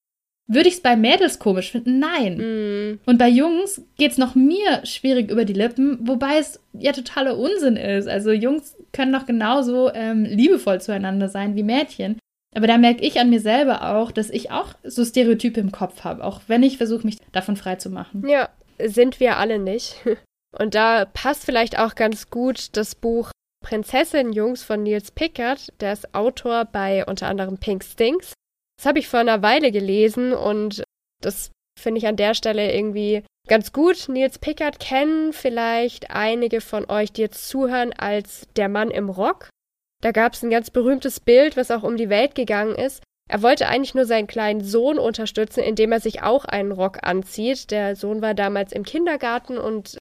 [0.54, 2.00] würde ich es bei Mädels komisch finden?
[2.00, 2.38] Nein.
[2.38, 3.00] Mm.
[3.06, 7.38] Und bei Jungs geht es noch mir schwierig über die Lippen, wobei es ja totaler
[7.38, 8.08] Unsinn ist.
[8.08, 12.18] Also Jungs können doch genauso ähm, liebevoll zueinander sein wie Mädchen.
[12.56, 16.04] Aber da merke ich an mir selber auch, dass ich auch so Stereotype im Kopf
[16.04, 18.28] habe, auch wenn ich versuche, mich davon frei zu machen.
[18.28, 18.50] Ja,
[18.84, 19.96] sind wir alle nicht.
[20.60, 23.32] Und da passt vielleicht auch ganz gut das Buch
[23.64, 28.34] Prinzessin Jungs von Niels Pickard, der ist Autor bei unter anderem Pink Stinks.
[28.82, 30.84] Das habe ich vor einer Weile gelesen und
[31.22, 34.10] das finde ich an der Stelle irgendwie ganz gut.
[34.10, 39.50] Niels Pickard kennen vielleicht einige von euch, die jetzt zuhören, als der Mann im Rock.
[40.02, 43.04] Da gab es ein ganz berühmtes Bild, was auch um die Welt gegangen ist.
[43.30, 47.70] Er wollte eigentlich nur seinen kleinen Sohn unterstützen, indem er sich auch einen Rock anzieht.
[47.70, 50.00] Der Sohn war damals im Kindergarten und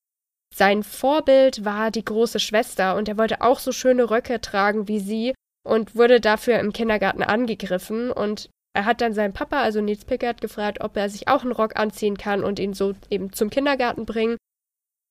[0.55, 5.01] sein Vorbild war die große Schwester und er wollte auch so schöne Röcke tragen wie
[5.01, 5.35] sie
[5.69, 10.41] und wurde dafür im Kindergarten angegriffen und er hat dann seinen Papa, also Nils Pickard,
[10.41, 14.07] gefragt, ob er sich auch einen Rock anziehen kann und ihn so eben zum Kindergarten
[14.07, 14.37] bringen.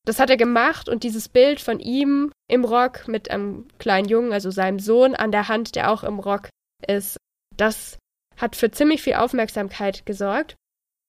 [0.06, 4.32] Das hat er gemacht und dieses Bild von ihm im Rock mit einem kleinen Jungen,
[4.32, 6.50] also seinem Sohn an der Hand, der auch im Rock
[6.88, 7.18] ist,
[7.56, 7.98] das
[8.38, 10.56] hat für ziemlich viel Aufmerksamkeit gesorgt.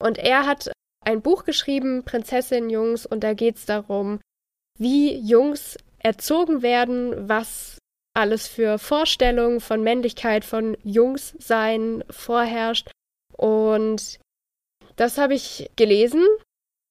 [0.02, 0.72] Und er hat
[1.04, 4.20] ein Buch geschrieben, Prinzessin Jungs, und da geht es darum,
[4.78, 7.78] wie Jungs erzogen werden, was
[8.14, 12.90] alles für Vorstellungen von Männlichkeit, von Jungssein vorherrscht.
[13.36, 14.18] Und
[14.96, 16.26] das habe ich gelesen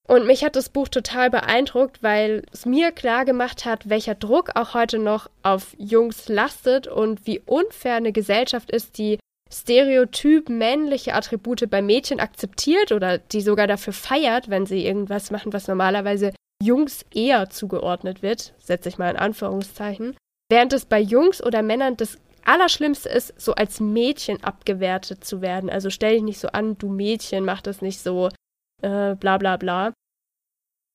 [0.10, 4.56] und mich hat das Buch total beeindruckt, weil es mir klar gemacht hat, welcher Druck
[4.56, 9.20] auch heute noch auf Jungs lastet und wie unfair eine Gesellschaft ist, die
[9.54, 15.54] stereotyp männliche Attribute bei Mädchen akzeptiert oder die sogar dafür feiert, wenn sie irgendwas machen,
[15.54, 20.16] was normalerweise Jungs eher zugeordnet wird, setze ich mal in Anführungszeichen,
[20.50, 25.70] während es bei Jungs oder Männern das Allerschlimmste ist, so als Mädchen abgewertet zu werden.
[25.70, 28.30] Also stell dich nicht so an, du Mädchen, mach das nicht so,
[28.82, 29.94] äh, bla bla bla.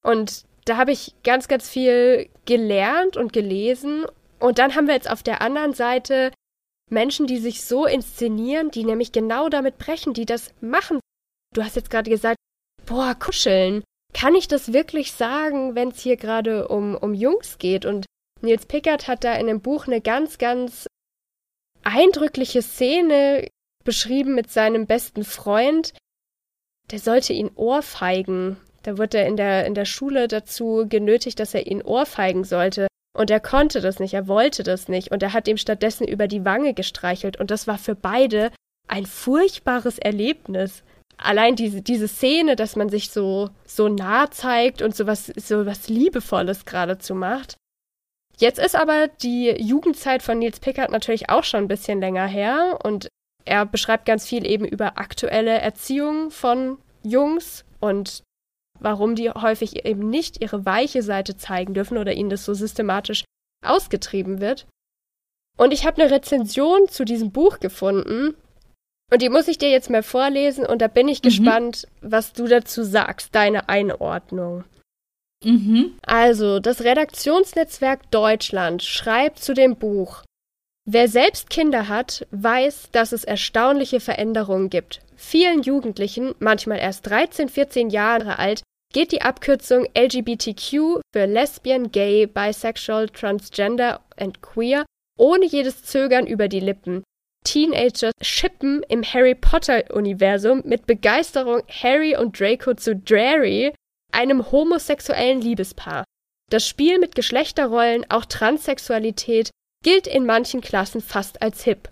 [0.03, 4.05] Und da habe ich ganz, ganz viel gelernt und gelesen.
[4.41, 6.33] Und dann haben wir jetzt auf der anderen Seite
[6.91, 11.01] Menschen, die sich so inszenieren, die nämlich genau damit brechen, die das machen.
[11.55, 12.37] Du hast jetzt gerade gesagt,
[12.87, 13.85] boah, kuscheln.
[14.13, 17.85] Kann ich das wirklich sagen, wenn es hier gerade um, um Jungs geht?
[17.85, 18.07] Und
[18.45, 20.87] Nils Pickard hat da in dem Buch eine ganz, ganz
[21.83, 23.49] eindrückliche Szene
[23.85, 25.93] beschrieben mit seinem besten Freund.
[26.91, 28.57] Der sollte ihn ohrfeigen.
[28.83, 32.87] Da wird er in der, in der Schule dazu genötigt, dass er ihn ohrfeigen sollte.
[33.17, 35.13] Und er konnte das nicht, er wollte das nicht.
[35.13, 37.39] Und er hat ihm stattdessen über die Wange gestreichelt.
[37.39, 38.51] Und das war für beide
[38.89, 40.83] ein furchtbares Erlebnis.
[41.17, 45.65] Allein diese, diese Szene, dass man sich so, so nah zeigt und so was, so
[45.65, 47.57] was Liebevolles geradezu macht.
[48.39, 52.79] Jetzt ist aber die Jugendzeit von Nils Pickard natürlich auch schon ein bisschen länger her
[52.83, 53.09] und
[53.45, 58.23] er beschreibt ganz viel eben über aktuelle Erziehung von Jungs und
[58.81, 63.25] warum die häufig eben nicht ihre weiche Seite zeigen dürfen oder ihnen das so systematisch
[63.65, 64.67] ausgetrieben wird.
[65.57, 68.35] Und ich habe eine Rezension zu diesem Buch gefunden
[69.13, 71.29] und die muss ich dir jetzt mal vorlesen und da bin ich mhm.
[71.29, 74.65] gespannt, was du dazu sagst, deine Einordnung.
[75.45, 75.93] Mhm.
[76.03, 80.23] Also, das Redaktionsnetzwerk Deutschland schreibt zu dem Buch,
[80.87, 85.01] Wer selbst Kinder hat, weiß, dass es erstaunliche Veränderungen gibt.
[85.17, 92.27] Vielen Jugendlichen, manchmal erst 13, 14 Jahre alt, geht die Abkürzung LGBTQ für Lesbian, Gay,
[92.27, 94.85] Bisexual, Transgender and Queer
[95.19, 97.03] ohne jedes Zögern über die Lippen.
[97.45, 103.75] Teenager schippen im Harry Potter-Universum mit Begeisterung Harry und Draco zu Drary,
[104.15, 106.05] einem homosexuellen Liebespaar.
[106.51, 109.51] Das Spiel mit Geschlechterrollen, auch Transsexualität,
[109.85, 111.89] gilt in manchen Klassen fast als hip.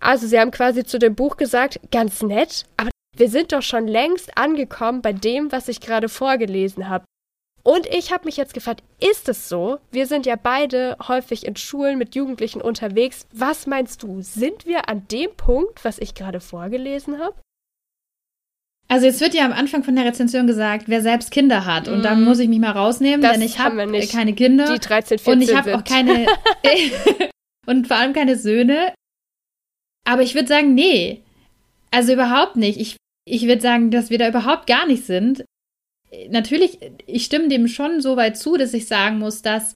[0.00, 3.88] Also sie haben quasi zu dem Buch gesagt, ganz nett, aber wir sind doch schon
[3.88, 7.04] längst angekommen bei dem, was ich gerade vorgelesen habe.
[7.62, 9.78] Und ich habe mich jetzt gefragt, ist es so?
[9.90, 13.26] Wir sind ja beide häufig in Schulen mit Jugendlichen unterwegs.
[13.32, 14.22] Was meinst du?
[14.22, 17.34] Sind wir an dem Punkt, was ich gerade vorgelesen habe?
[18.88, 21.88] Also jetzt wird ja am Anfang von der Rezension gesagt, wer selbst Kinder hat.
[21.88, 22.02] Und mm.
[22.02, 24.72] da muss ich mich mal rausnehmen, das denn ich habe hab keine Kinder.
[24.72, 26.26] Die 13, 14 Und ich habe auch keine
[27.66, 28.94] und vor allem keine Söhne.
[30.04, 31.22] Aber ich würde sagen, nee.
[31.90, 32.80] Also überhaupt nicht.
[32.80, 32.96] Ich,
[33.26, 35.44] ich würde sagen, dass wir da überhaupt gar nicht sind
[36.28, 39.74] natürlich, ich stimme dem schon so weit zu, dass ich sagen muss, dass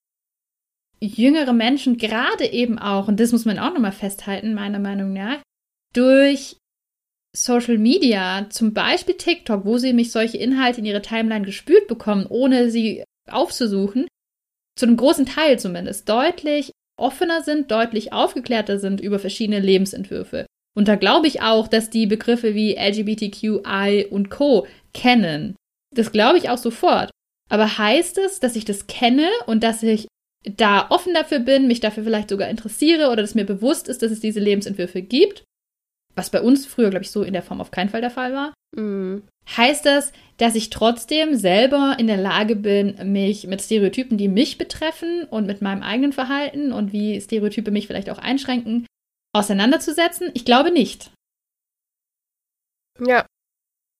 [1.01, 5.40] jüngere Menschen gerade eben auch, und das muss man auch nochmal festhalten, meiner Meinung nach,
[5.94, 6.57] durch
[7.37, 12.27] Social Media, zum Beispiel TikTok, wo sie mich solche Inhalte in ihre Timeline gespült bekommen,
[12.29, 14.09] ohne sie aufzusuchen,
[14.77, 20.47] zu einem großen Teil zumindest, deutlich offener sind, deutlich aufgeklärter sind über verschiedene Lebensentwürfe.
[20.77, 24.66] Und da glaube ich auch, dass die Begriffe wie LGBTQI und Co.
[24.93, 25.57] kennen.
[25.95, 27.11] Das glaube ich auch sofort.
[27.49, 30.07] Aber heißt es, dass ich das kenne und dass ich
[30.45, 34.12] da offen dafür bin, mich dafür vielleicht sogar interessiere oder dass mir bewusst ist, dass
[34.12, 35.45] es diese Lebensentwürfe gibt?
[36.14, 38.35] Was bei uns früher, glaube ich, so in der Form auf keinen Fall der Fall
[38.35, 38.53] war.
[38.77, 39.23] Mhm.
[39.57, 44.59] Heißt das, dass ich trotzdem selber in der Lage bin, mich mit Stereotypen, die mich
[44.59, 48.87] betreffen und mit meinem eigenen Verhalten und wie Stereotype mich vielleicht auch einschränken,
[49.33, 50.31] auseinanderzusetzen?
[50.35, 51.11] Ich glaube nicht.
[52.99, 53.27] Ja.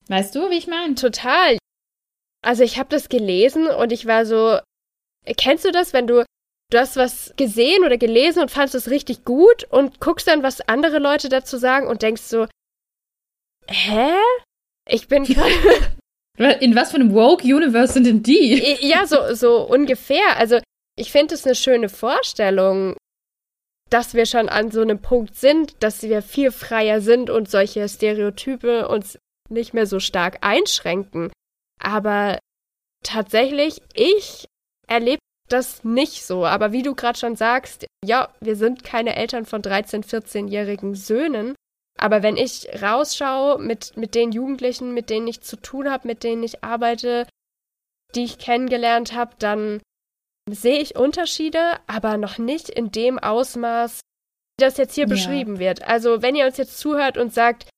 [0.09, 0.95] Weißt du, wie ich meine?
[0.95, 1.59] Total.
[2.43, 4.59] Also ich habe das gelesen und ich war so,
[5.37, 6.25] kennst du das, wenn du,
[6.71, 10.61] du hast was gesehen oder gelesen und fandest es richtig gut und guckst dann, was
[10.63, 12.47] andere Leute dazu sagen und denkst so,
[13.69, 14.13] hä?
[14.89, 15.25] Ich bin
[16.61, 18.77] In was für einem Woke-Universe sind denn die?
[18.81, 20.39] Ja, so, so ungefähr.
[20.39, 20.59] Also
[20.97, 22.97] ich finde es eine schöne Vorstellung,
[23.91, 27.87] dass wir schon an so einem Punkt sind, dass wir viel freier sind und solche
[27.89, 29.19] Stereotype uns
[29.51, 31.31] nicht mehr so stark einschränken.
[31.79, 32.39] Aber
[33.05, 34.47] tatsächlich, ich
[34.87, 35.21] erlebe
[35.53, 36.47] das nicht so.
[36.47, 41.55] Aber wie du gerade schon sagst, ja, wir sind keine Eltern von 13-, 14-jährigen Söhnen.
[41.99, 46.25] Aber wenn ich rausschaue mit, mit den Jugendlichen, mit denen ich zu tun habe, mit
[46.25, 47.27] denen ich arbeite,
[48.15, 49.81] die ich kennengelernt habe, dann
[50.51, 55.11] sehe ich Unterschiede, aber noch nicht in dem Ausmaß, wie das jetzt hier ja.
[55.11, 55.87] beschrieben wird.
[55.87, 57.69] Also wenn ihr uns jetzt zuhört und sagt,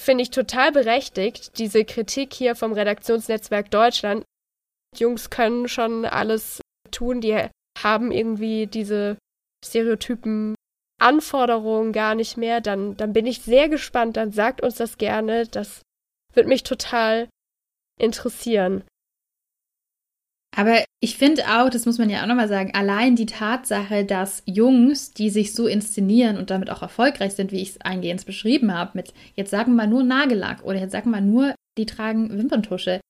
[0.00, 4.24] finde ich total berechtigt, diese Kritik hier vom Redaktionsnetzwerk Deutschland.
[4.96, 6.60] Jungs können schon alles
[6.92, 7.36] tun, die
[7.82, 9.16] haben irgendwie diese
[9.64, 10.54] Stereotypen
[11.00, 15.46] Anforderungen gar nicht mehr, dann, dann bin ich sehr gespannt, dann sagt uns das gerne,
[15.46, 15.82] das
[16.32, 17.28] wird mich total
[18.00, 18.84] interessieren.
[20.54, 24.42] Aber ich finde auch, das muss man ja auch nochmal sagen, allein die Tatsache, dass
[24.44, 28.72] Jungs, die sich so inszenieren und damit auch erfolgreich sind, wie ich es eingehend beschrieben
[28.72, 32.30] habe, mit jetzt sagen wir mal nur Nagellack oder jetzt sagen wir nur, die tragen
[32.36, 33.00] Wimperntusche.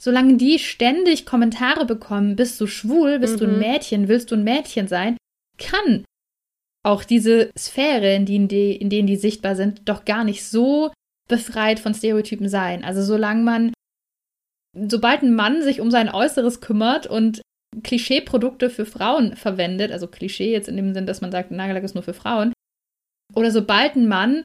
[0.00, 3.38] Solange die ständig Kommentare bekommen, bist du schwul, bist mhm.
[3.38, 3.58] du ein mhm.
[3.58, 5.16] Mädchen, willst du ein Mädchen sein,
[5.58, 6.04] kann
[6.82, 10.90] auch diese Sphäre, in denen die, in denen die sichtbar sind, doch gar nicht so
[11.28, 12.82] befreit von Stereotypen sein.
[12.82, 13.72] Also solange man
[14.76, 17.42] sobald ein Mann sich um sein Äußeres kümmert und
[17.82, 21.94] Klischeeprodukte für Frauen verwendet, also Klischee jetzt in dem Sinn, dass man sagt, Nagellack ist
[21.94, 22.52] nur für Frauen,
[23.34, 24.42] oder sobald ein Mann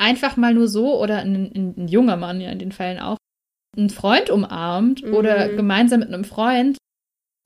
[0.00, 3.18] einfach mal nur so, oder ein, ein, ein junger Mann ja in den Fällen auch,
[3.76, 5.14] einen Freund umarmt mhm.
[5.14, 6.76] oder gemeinsam mit einem Freund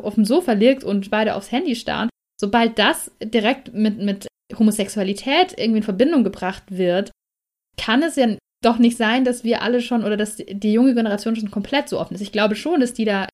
[0.02, 2.08] auf dem Sofa liegt und beide aufs Handy starren,
[2.40, 4.26] sobald das direkt mit, mit
[4.58, 7.10] Homosexualität irgendwie in Verbindung gebracht wird,
[7.76, 11.36] kann es ja doch nicht sein, dass wir alle schon oder dass die junge Generation
[11.36, 12.20] schon komplett so offen ist.
[12.20, 13.28] Ich glaube schon, dass die da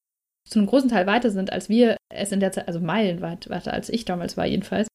[0.48, 3.72] zu einem großen Teil weiter sind, als wir es in der Zeit, also meilenweit weiter
[3.72, 4.88] als ich damals war jedenfalls.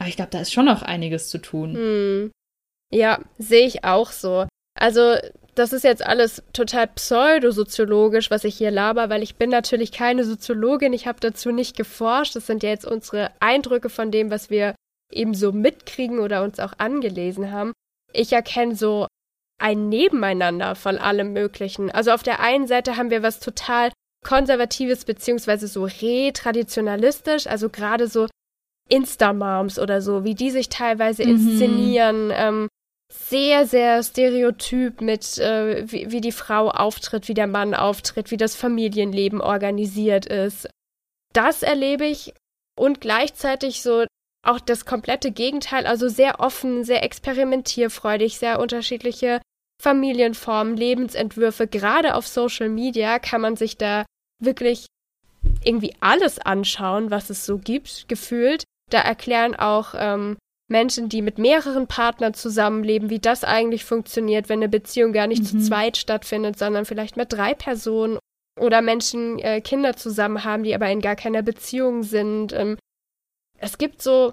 [0.00, 1.74] Aber ich glaube, da ist schon noch einiges zu tun.
[1.74, 2.30] Hm.
[2.92, 4.46] Ja, sehe ich auch so.
[4.78, 5.16] Also,
[5.54, 10.24] das ist jetzt alles total pseudosoziologisch, was ich hier laber, weil ich bin natürlich keine
[10.24, 12.34] Soziologin, ich habe dazu nicht geforscht.
[12.34, 14.74] Das sind ja jetzt unsere Eindrücke von dem, was wir
[15.10, 17.72] eben so mitkriegen oder uns auch angelesen haben.
[18.14, 19.06] Ich erkenne so
[19.58, 21.90] ein Nebeneinander von allem Möglichen.
[21.90, 23.92] Also auf der einen Seite haben wir was total
[24.24, 28.26] Konservatives beziehungsweise so retraditionalistisch, also gerade so
[28.88, 31.30] Insta-Moms oder so, wie die sich teilweise mhm.
[31.30, 32.68] inszenieren, ähm,
[33.12, 38.36] sehr, sehr stereotyp mit, äh, wie, wie die Frau auftritt, wie der Mann auftritt, wie
[38.36, 40.68] das Familienleben organisiert ist.
[41.32, 42.32] Das erlebe ich
[42.78, 44.06] und gleichzeitig so
[44.44, 49.40] auch das komplette Gegenteil, also sehr offen, sehr experimentierfreudig, sehr unterschiedliche
[49.80, 51.66] Familienformen, Lebensentwürfe.
[51.66, 54.04] Gerade auf Social Media kann man sich da
[54.42, 54.86] wirklich
[55.64, 58.64] irgendwie alles anschauen, was es so gibt, gefühlt.
[58.90, 60.36] Da erklären auch ähm,
[60.72, 65.42] Menschen, die mit mehreren Partnern zusammenleben, wie das eigentlich funktioniert, wenn eine Beziehung gar nicht
[65.42, 65.46] mhm.
[65.46, 68.18] zu zweit stattfindet, sondern vielleicht mit drei Personen
[68.60, 72.52] oder Menschen äh, Kinder zusammen haben, die aber in gar keiner Beziehung sind.
[72.52, 72.76] Ähm,
[73.58, 74.32] es gibt so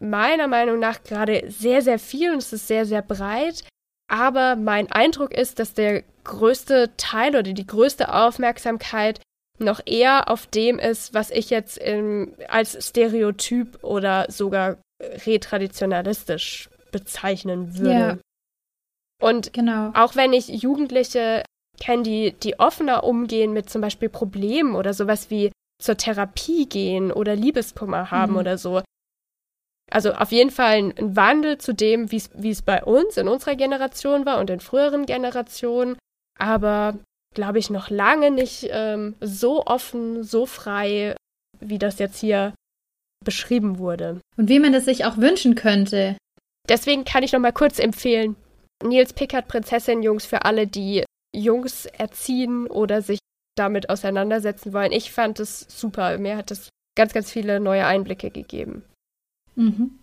[0.00, 3.64] meiner Meinung nach gerade sehr, sehr viel und es ist sehr, sehr breit.
[4.08, 9.20] Aber mein Eindruck ist, dass der größte Teil oder die größte Aufmerksamkeit
[9.58, 17.76] noch eher auf dem ist, was ich jetzt im, als Stereotyp oder sogar retraditionalistisch bezeichnen
[17.78, 17.90] würde.
[17.90, 18.18] Ja.
[19.20, 19.92] Und genau.
[19.94, 21.42] auch wenn ich Jugendliche
[21.80, 25.50] kenne, die, die offener umgehen mit zum Beispiel Problemen oder sowas wie
[25.82, 28.38] zur Therapie gehen oder Liebeskummer haben mhm.
[28.38, 28.82] oder so.
[29.90, 33.54] Also auf jeden Fall ein, ein Wandel zu dem, wie es bei uns in unserer
[33.54, 35.96] Generation war und in früheren Generationen.
[36.38, 36.98] Aber
[37.34, 41.14] glaube ich, noch lange nicht ähm, so offen, so frei,
[41.60, 42.52] wie das jetzt hier
[43.26, 44.20] beschrieben wurde.
[44.38, 46.16] Und wie man es sich auch wünschen könnte.
[46.66, 48.36] Deswegen kann ich noch mal kurz empfehlen.
[48.82, 53.18] Nils Pickard, Prinzessin Jungs für alle, die Jungs erziehen oder sich
[53.56, 54.92] damit auseinandersetzen wollen.
[54.92, 56.16] Ich fand es super.
[56.18, 58.84] Mir hat es ganz, ganz viele neue Einblicke gegeben.
[59.54, 60.00] Mhm.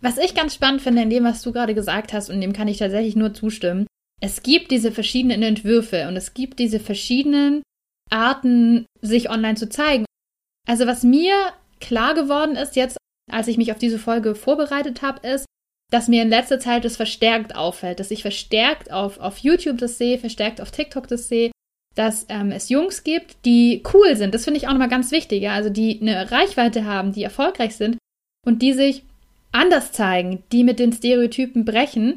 [0.00, 2.68] Was ich ganz spannend finde in dem, was du gerade gesagt hast, und dem kann
[2.68, 3.86] ich tatsächlich nur zustimmen,
[4.20, 7.62] es gibt diese verschiedenen Entwürfe und es gibt diese verschiedenen
[8.10, 10.04] Arten, sich online zu zeigen.
[10.66, 12.96] Also was mir klar geworden ist jetzt,
[13.30, 15.46] als ich mich auf diese Folge vorbereitet habe, ist,
[15.90, 19.98] dass mir in letzter Zeit das verstärkt auffällt, dass ich verstärkt auf, auf YouTube das
[19.98, 21.50] sehe, verstärkt auf TikTok das sehe,
[21.96, 24.32] dass ähm, es Jungs gibt, die cool sind.
[24.32, 25.52] Das finde ich auch nochmal ganz wichtig, ja?
[25.52, 27.98] also die eine Reichweite haben, die erfolgreich sind
[28.46, 29.02] und die sich
[29.52, 32.14] anders zeigen, die mit den Stereotypen brechen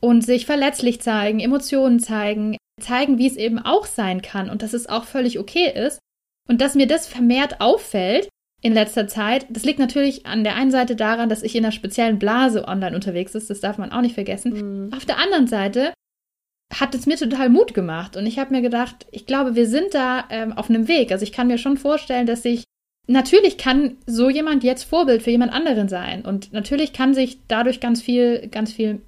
[0.00, 4.72] und sich verletzlich zeigen, Emotionen zeigen, zeigen, wie es eben auch sein kann und dass
[4.72, 6.00] es auch völlig okay ist.
[6.46, 8.28] Und dass mir das vermehrt auffällt
[8.64, 11.72] in letzter Zeit, das liegt natürlich an der einen Seite daran, dass ich in einer
[11.72, 14.86] speziellen Blase online unterwegs ist, das darf man auch nicht vergessen.
[14.86, 14.92] Mhm.
[14.94, 15.92] Auf der anderen Seite
[16.72, 19.92] hat es mir total Mut gemacht und ich habe mir gedacht, ich glaube, wir sind
[19.92, 21.12] da ähm, auf einem Weg.
[21.12, 22.64] Also ich kann mir schon vorstellen, dass sich
[23.06, 27.80] natürlich kann so jemand jetzt Vorbild für jemand anderen sein und natürlich kann sich dadurch
[27.80, 29.02] ganz viel, ganz viel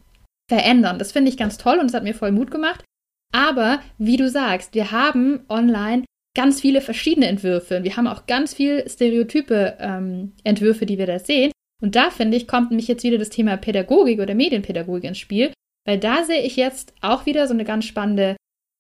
[0.51, 0.99] verändern.
[0.99, 2.85] Das finde ich ganz toll und es hat mir voll Mut gemacht.
[3.33, 6.05] Aber wie du sagst, wir haben online
[6.37, 7.83] ganz viele verschiedene Entwürfe.
[7.83, 11.51] Wir haben auch ganz viel stereotype ähm, Entwürfe, die wir da sehen.
[11.83, 15.53] Und da finde ich, kommt nämlich jetzt wieder das Thema Pädagogik oder Medienpädagogik ins Spiel,
[15.87, 18.37] weil da sehe ich jetzt auch wieder so eine ganz spannende,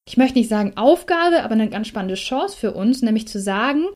[0.06, 3.86] ich möchte nicht sagen Aufgabe, aber eine ganz spannende Chance für uns, nämlich zu sagen,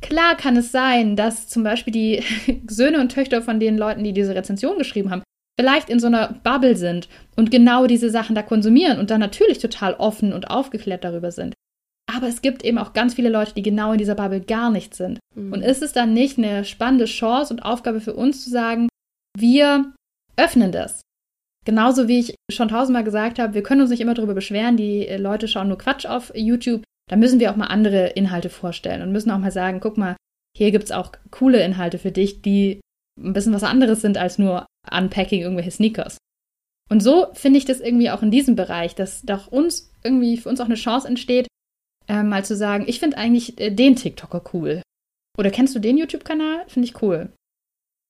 [0.00, 2.22] klar kann es sein, dass zum Beispiel die
[2.68, 5.22] Söhne und Töchter von den Leuten, die diese Rezension geschrieben haben,
[5.58, 9.58] vielleicht in so einer Bubble sind und genau diese Sachen da konsumieren und dann natürlich
[9.58, 11.54] total offen und aufgeklärt darüber sind.
[12.14, 14.94] Aber es gibt eben auch ganz viele Leute, die genau in dieser Bubble gar nicht
[14.94, 15.18] sind.
[15.34, 15.52] Mhm.
[15.52, 18.88] Und ist es dann nicht eine spannende Chance und Aufgabe für uns zu sagen,
[19.38, 19.92] wir
[20.36, 21.00] öffnen das?
[21.64, 25.06] Genauso wie ich schon tausendmal gesagt habe, wir können uns nicht immer darüber beschweren, die
[25.16, 26.82] Leute schauen nur Quatsch auf YouTube.
[27.08, 30.16] Da müssen wir auch mal andere Inhalte vorstellen und müssen auch mal sagen, guck mal,
[30.56, 32.80] hier gibt es auch coole Inhalte für dich, die
[33.20, 36.18] ein bisschen was anderes sind als nur Unpacking irgendwelche Sneakers.
[36.90, 40.48] Und so finde ich das irgendwie auch in diesem Bereich, dass doch uns irgendwie für
[40.48, 41.46] uns auch eine Chance entsteht,
[42.12, 44.82] äh, mal zu sagen, ich finde eigentlich äh, den TikToker cool.
[45.38, 46.64] Oder kennst du den YouTube-Kanal?
[46.68, 47.32] Finde ich cool.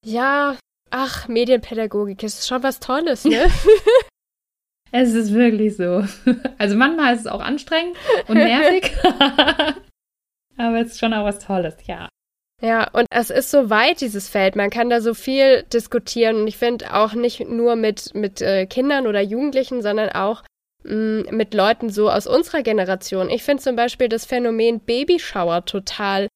[0.05, 0.57] Ja,
[0.91, 3.49] ach, Medienpädagogik ist schon was Tolles, ne?
[4.91, 6.05] es ist wirklich so.
[6.57, 8.91] Also manchmal ist es auch anstrengend und nervig.
[10.57, 12.09] Aber es ist schon auch was Tolles, ja.
[12.61, 14.55] Ja, und es ist so weit, dieses Feld.
[14.55, 16.37] Man kann da so viel diskutieren.
[16.37, 20.43] Und ich finde auch nicht nur mit, mit äh, Kindern oder Jugendlichen, sondern auch
[20.83, 23.29] mh, mm, mit Leuten so aus unserer Generation.
[23.29, 26.27] Ich finde zum Beispiel das Phänomen Babyshower total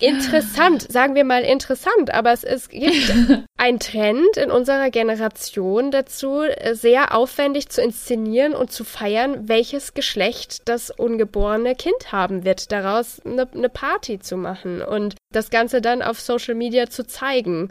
[0.00, 3.12] interessant, sagen wir mal interessant, aber es, es gibt
[3.56, 6.42] einen Trend in unserer Generation dazu,
[6.72, 13.20] sehr aufwendig zu inszenieren und zu feiern, welches Geschlecht das ungeborene Kind haben wird, daraus
[13.24, 17.68] eine, eine Party zu machen und das Ganze dann auf Social Media zu zeigen.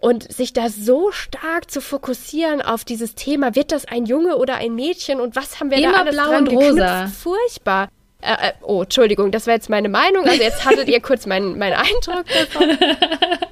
[0.00, 4.56] Und sich da so stark zu fokussieren auf dieses Thema, wird das ein Junge oder
[4.56, 7.06] ein Mädchen und was haben wir Immer da alles blau dran und rosa.
[7.06, 7.88] Furchtbar.
[8.20, 10.24] Äh, äh, oh, Entschuldigung, das war jetzt meine Meinung.
[10.26, 12.78] Also jetzt hattet ihr kurz meinen, meinen Eindruck davon.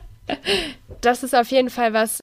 [1.03, 2.21] Das ist auf jeden Fall was,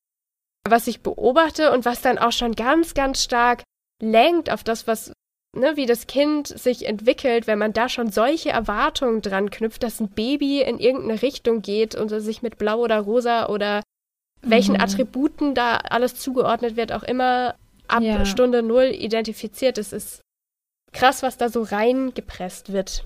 [0.67, 3.63] was ich beobachte und was dann auch schon ganz, ganz stark
[4.01, 5.11] lenkt auf das, was,
[5.55, 9.99] ne, wie das Kind sich entwickelt, wenn man da schon solche Erwartungen dran knüpft, dass
[9.99, 13.83] ein Baby in irgendeine Richtung geht und sich mit blau oder rosa oder
[14.41, 14.81] welchen mhm.
[14.81, 17.55] Attributen da alles zugeordnet wird, auch immer
[17.87, 18.25] ab ja.
[18.25, 19.77] Stunde null identifiziert.
[19.77, 20.21] Es ist
[20.93, 23.03] krass, was da so reingepresst wird.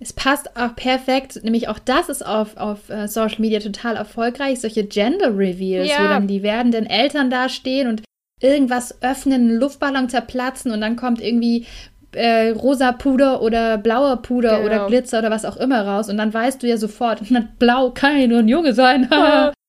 [0.00, 4.60] Es passt auch perfekt, nämlich auch das ist auf, auf uh, Social Media total erfolgreich,
[4.60, 6.02] solche Gender Reveals, ja.
[6.02, 8.02] wo dann die werdenden Eltern da stehen und
[8.40, 11.66] irgendwas öffnen, einen Luftballon zerplatzen und dann kommt irgendwie
[12.14, 14.66] äh, rosa Puder oder blauer Puder genau.
[14.66, 17.22] oder Glitzer oder was auch immer raus und dann weißt du ja sofort,
[17.60, 19.08] blau kann ja nur ein Junge sein.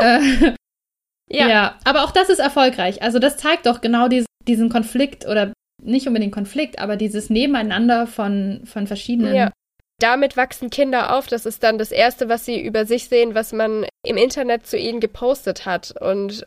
[0.00, 0.20] äh,
[1.30, 1.48] ja.
[1.48, 1.78] ja.
[1.84, 3.02] aber auch das ist erfolgreich.
[3.02, 5.52] Also das zeigt doch genau diesen, diesen Konflikt oder
[5.82, 9.34] nicht unbedingt Konflikt, aber dieses Nebeneinander von, von verschiedenen.
[9.34, 9.52] Ja.
[10.00, 11.26] Damit wachsen Kinder auf.
[11.26, 14.76] Das ist dann das Erste, was sie über sich sehen, was man im Internet zu
[14.76, 15.94] ihnen gepostet hat.
[16.00, 16.46] Und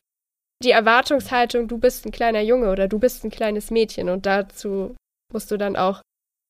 [0.64, 4.96] die Erwartungshaltung, du bist ein kleiner Junge oder du bist ein kleines Mädchen und dazu
[5.34, 6.02] musst du dann auch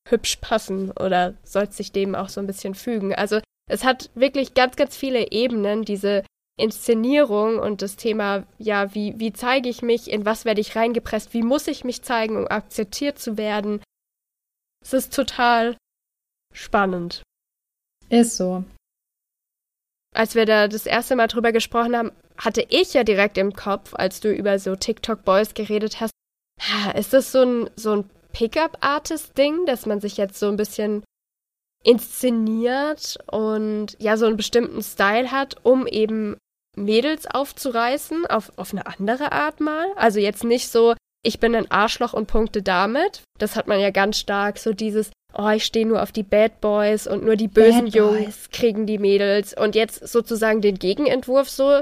[0.09, 3.15] hübsch passen oder sollst dich dem auch so ein bisschen fügen.
[3.15, 6.23] Also es hat wirklich ganz, ganz viele Ebenen, diese
[6.57, 11.33] Inszenierung und das Thema, ja, wie, wie zeige ich mich, in was werde ich reingepresst,
[11.33, 13.81] wie muss ich mich zeigen, um akzeptiert zu werden.
[14.83, 15.77] Es ist total
[16.53, 17.23] spannend.
[18.09, 18.63] Ist so.
[20.13, 23.93] Als wir da das erste Mal drüber gesprochen haben, hatte ich ja direkt im Kopf,
[23.93, 26.11] als du über so TikTok-Boys geredet hast,
[26.95, 31.03] ist das so ein, so ein Pickup-Artist-Ding, dass man sich jetzt so ein bisschen
[31.83, 36.37] inszeniert und ja, so einen bestimmten Style hat, um eben
[36.75, 39.87] Mädels aufzureißen, auf, auf eine andere Art mal.
[39.95, 43.23] Also jetzt nicht so, ich bin ein Arschloch und punkte damit.
[43.37, 46.61] Das hat man ja ganz stark, so dieses, oh, ich stehe nur auf die Bad
[46.61, 49.55] Boys und nur die bösen Jungs kriegen die Mädels.
[49.57, 51.81] Und jetzt sozusagen den Gegenentwurf so,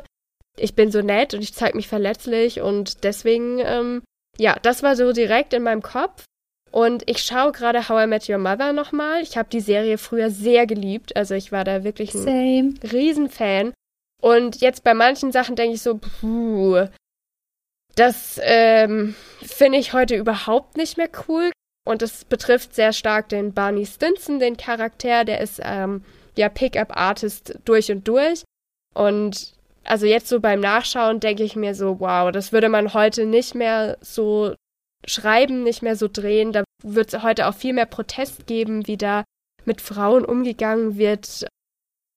[0.57, 4.01] ich bin so nett und ich zeige mich verletzlich und deswegen, ähm,
[4.37, 6.25] ja, das war so direkt in meinem Kopf.
[6.71, 9.21] Und ich schaue gerade How I Met Your Mother nochmal.
[9.21, 11.15] Ich habe die Serie früher sehr geliebt.
[11.15, 12.73] Also ich war da wirklich ein Same.
[12.91, 13.73] Riesenfan.
[14.21, 16.87] Und jetzt bei manchen Sachen denke ich so, puh,
[17.95, 21.51] das ähm, finde ich heute überhaupt nicht mehr cool.
[21.87, 25.25] Und das betrifft sehr stark den Barney Stinson, den Charakter.
[25.25, 26.03] Der ist ähm,
[26.37, 28.43] ja Pickup-Artist durch und durch.
[28.93, 29.53] Und
[29.85, 33.55] also jetzt so beim Nachschauen denke ich mir so, wow, das würde man heute nicht
[33.55, 34.53] mehr so
[35.05, 36.51] schreiben, nicht mehr so drehen.
[36.51, 39.23] Da wird es heute auch viel mehr Protest geben, wie da
[39.65, 41.47] mit Frauen umgegangen wird.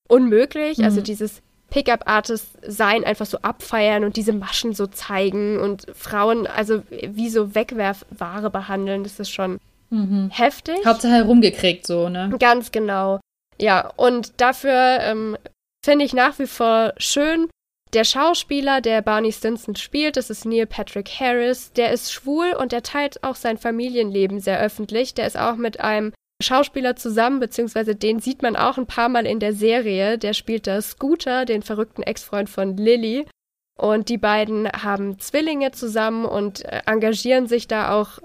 [0.08, 0.78] Unmöglich.
[0.78, 0.84] Also mhm.
[0.84, 6.82] Also dieses Pickup-Artist sein einfach so abfeiern und diese Maschen so zeigen und Frauen also
[6.90, 9.58] wie so Wegwerfware behandeln, das ist schon
[9.88, 10.28] mhm.
[10.30, 10.84] heftig.
[10.84, 12.30] Hauptsache herumgekriegt so, ne?
[12.38, 13.20] Ganz genau.
[13.58, 15.38] Ja, und dafür ähm,
[15.82, 17.48] finde ich nach wie vor schön,
[17.92, 22.72] der Schauspieler, der Barney Stinson spielt, das ist Neil Patrick Harris, der ist schwul und
[22.72, 25.14] der teilt auch sein Familienleben sehr öffentlich.
[25.14, 26.12] Der ist auch mit einem
[26.42, 30.18] Schauspieler zusammen, beziehungsweise den sieht man auch ein paar Mal in der Serie.
[30.18, 33.26] Der spielt da Scooter, den verrückten Ex-Freund von Lily.
[33.78, 38.18] Und die beiden haben Zwillinge zusammen und äh, engagieren sich da auch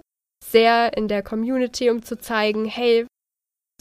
[0.44, 3.06] sehr in der Community, um zu zeigen, hey,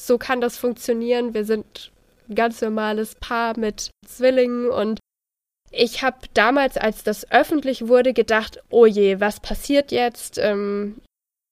[0.01, 1.34] so kann das funktionieren.
[1.34, 1.93] Wir sind
[2.28, 4.99] ein ganz normales Paar mit Zwillingen und
[5.77, 10.39] ich habe damals, als das öffentlich wurde, gedacht, oh je, was passiert jetzt?
[10.39, 10.97] Ähm,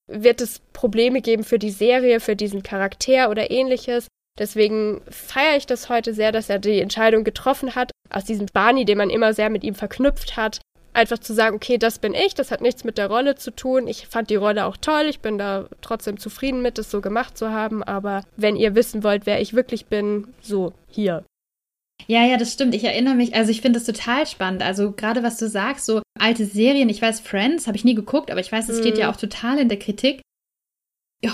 [0.07, 4.09] wird es Probleme geben für die Serie, für diesen Charakter oder ähnliches.
[4.39, 8.85] Deswegen feiere ich das heute sehr, dass er die Entscheidung getroffen hat, aus diesem Barney,
[8.85, 10.61] den man immer sehr mit ihm verknüpft hat,
[10.93, 13.87] einfach zu sagen, okay, das bin ich, das hat nichts mit der Rolle zu tun.
[13.87, 17.39] Ich fand die Rolle auch toll, ich bin da trotzdem zufrieden mit, es so gemacht
[17.39, 21.25] zu haben, aber wenn ihr wissen wollt, wer ich wirklich bin, so hier.
[22.07, 22.75] Ja, ja, das stimmt.
[22.75, 24.63] Ich erinnere mich, also ich finde das total spannend.
[24.63, 28.31] Also gerade was du sagst, so alte Serien, ich weiß, Friends habe ich nie geguckt,
[28.31, 29.15] aber ich weiß, es steht ja mhm.
[29.15, 30.21] auch total in der Kritik.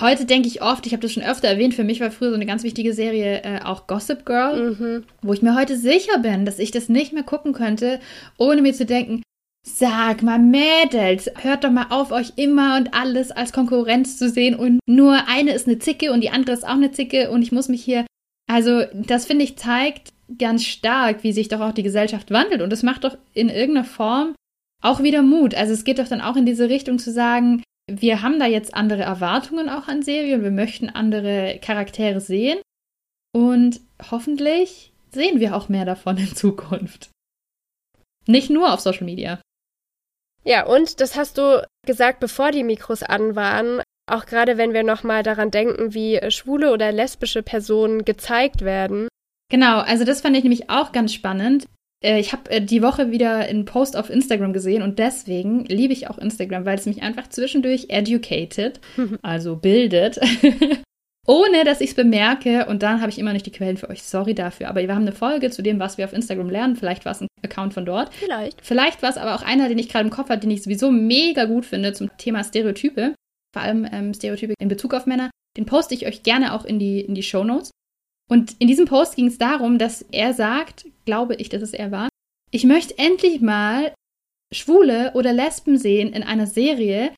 [0.00, 2.36] Heute denke ich oft, ich habe das schon öfter erwähnt, für mich war früher so
[2.36, 5.04] eine ganz wichtige Serie äh, auch Gossip Girl, mhm.
[5.20, 7.98] wo ich mir heute sicher bin, dass ich das nicht mehr gucken könnte,
[8.38, 9.22] ohne mir zu denken,
[9.62, 14.54] Sag mal, Mädels, hört doch mal auf, euch immer und alles als Konkurrenz zu sehen
[14.54, 17.52] und nur eine ist eine Zicke und die andere ist auch eine Zicke und ich
[17.52, 18.06] muss mich hier.
[18.50, 22.62] Also, das finde ich zeigt, ganz stark, wie sich doch auch die Gesellschaft wandelt.
[22.62, 24.34] Und es macht doch in irgendeiner Form
[24.82, 25.54] auch wieder Mut.
[25.54, 28.74] Also es geht doch dann auch in diese Richtung zu sagen, wir haben da jetzt
[28.74, 32.58] andere Erwartungen auch an Serien, wir möchten andere Charaktere sehen.
[33.32, 33.80] Und
[34.10, 37.10] hoffentlich sehen wir auch mehr davon in Zukunft.
[38.26, 39.40] Nicht nur auf Social Media.
[40.42, 43.80] Ja, und das hast du gesagt, bevor die Mikros an waren,
[44.10, 49.08] auch gerade wenn wir nochmal daran denken, wie schwule oder lesbische Personen gezeigt werden.
[49.50, 51.66] Genau, also das fand ich nämlich auch ganz spannend.
[52.02, 55.92] Äh, ich habe äh, die Woche wieder einen Post auf Instagram gesehen und deswegen liebe
[55.92, 58.80] ich auch Instagram, weil es mich einfach zwischendurch educated,
[59.22, 60.20] also bildet,
[61.26, 62.66] ohne dass ich es bemerke.
[62.66, 64.02] Und dann habe ich immer nicht die Quellen für euch.
[64.02, 64.68] Sorry dafür.
[64.68, 66.76] Aber wir haben eine Folge zu dem, was wir auf Instagram lernen.
[66.76, 68.14] Vielleicht war es ein Account von dort.
[68.14, 68.64] Vielleicht.
[68.64, 70.90] Vielleicht war es aber auch einer, den ich gerade im Kopf hatte, den ich sowieso
[70.90, 73.14] mega gut finde zum Thema Stereotype.
[73.52, 75.30] Vor allem ähm, Stereotype in Bezug auf Männer.
[75.56, 77.70] Den poste ich euch gerne auch in die, in die Show Notes.
[78.30, 81.90] Und in diesem Post ging es darum, dass er sagt, glaube ich, dass es er
[81.90, 82.08] war,
[82.52, 83.92] ich möchte endlich mal
[84.52, 87.12] Schwule oder Lesben sehen in einer Serie,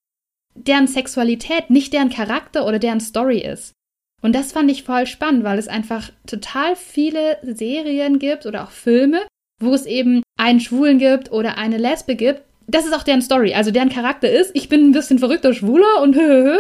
[0.55, 3.72] deren Sexualität nicht deren Charakter oder deren Story ist.
[4.20, 8.70] Und das fand ich voll spannend, weil es einfach total viele Serien gibt oder auch
[8.70, 9.26] Filme,
[9.61, 12.43] wo es eben einen Schwulen gibt oder eine Lesbe gibt.
[12.66, 13.54] Das ist auch deren Story.
[13.54, 16.58] Also deren Charakter ist, ich bin ein bisschen verrückter Schwuler und höhöhö.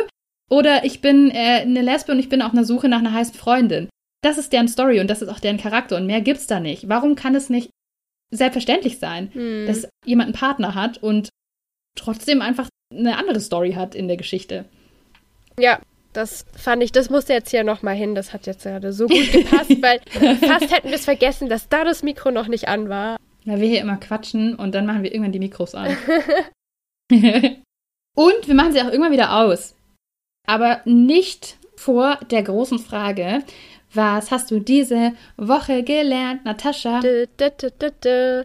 [0.50, 3.34] Oder ich bin äh, eine Lesbe und ich bin auf einer Suche nach einer heißen
[3.34, 3.88] Freundin.
[4.22, 6.88] Das ist deren Story und das ist auch deren Charakter und mehr gibt's da nicht.
[6.88, 7.70] Warum kann es nicht
[8.30, 9.66] selbstverständlich sein, hm.
[9.66, 11.30] dass jemand einen Partner hat und
[11.96, 14.66] trotzdem einfach eine andere Story hat in der Geschichte?
[15.58, 15.80] Ja,
[16.12, 18.14] das fand ich, das musste jetzt hier nochmal hin.
[18.14, 20.00] Das hat jetzt gerade so gut gepasst, weil
[20.36, 23.16] fast hätten wir es vergessen, dass da das Mikro noch nicht an war.
[23.44, 25.96] Ja, wir hier immer quatschen und dann machen wir irgendwann die Mikros an.
[27.10, 29.74] und wir machen sie auch irgendwann wieder aus.
[30.46, 33.42] Aber nicht vor der großen Frage,
[33.92, 37.00] was hast du diese Woche gelernt, Natascha?
[37.00, 37.50] Dö, dö,
[38.02, 38.44] dö,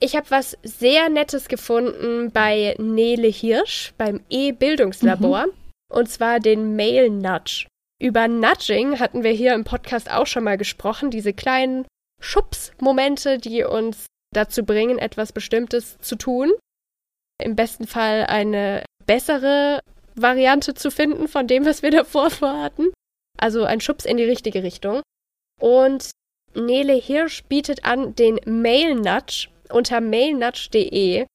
[0.00, 5.46] ich habe was sehr Nettes gefunden bei Nele Hirsch beim E-Bildungslabor.
[5.46, 5.52] Mhm.
[5.90, 7.66] Und zwar den Mail Nudge.
[8.00, 11.10] Über Nudging hatten wir hier im Podcast auch schon mal gesprochen.
[11.10, 11.84] Diese kleinen
[12.20, 16.52] Schubsmomente, die uns dazu bringen, etwas Bestimmtes zu tun.
[17.42, 19.80] Im besten Fall eine bessere
[20.14, 22.92] Variante zu finden von dem, was wir davor vorhatten.
[23.38, 25.02] Also ein Schubs in die richtige Richtung.
[25.60, 26.10] Und
[26.54, 29.00] Nele Hirsch bietet an den Mail.
[29.70, 31.26] Unter mailnudge.de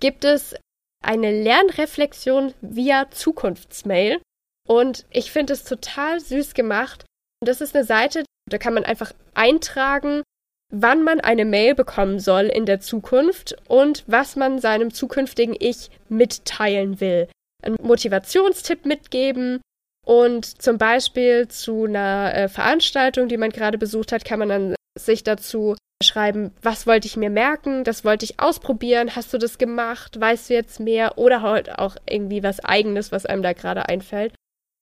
[0.00, 0.54] gibt es
[1.02, 4.20] eine Lernreflexion via Zukunftsmail.
[4.68, 7.04] Und ich finde es total süß gemacht.
[7.42, 10.22] Das ist eine Seite, da kann man einfach eintragen,
[10.70, 15.90] wann man eine Mail bekommen soll in der Zukunft und was man seinem zukünftigen Ich
[16.08, 17.28] mitteilen will.
[17.62, 19.60] Einen Motivationstipp mitgeben
[20.06, 24.74] und zum Beispiel zu einer äh, Veranstaltung, die man gerade besucht hat, kann man dann
[24.98, 29.58] sich dazu schreiben, was wollte ich mir merken, das wollte ich ausprobieren, hast du das
[29.58, 33.88] gemacht, weißt du jetzt mehr oder halt auch irgendwie was eigenes, was einem da gerade
[33.88, 34.34] einfällt.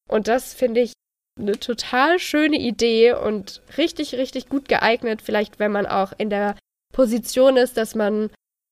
[0.08, 0.92] Und das finde ich
[1.38, 6.56] eine total schöne Idee und richtig, richtig gut geeignet, vielleicht wenn man auch in der
[6.92, 8.30] Position ist, dass man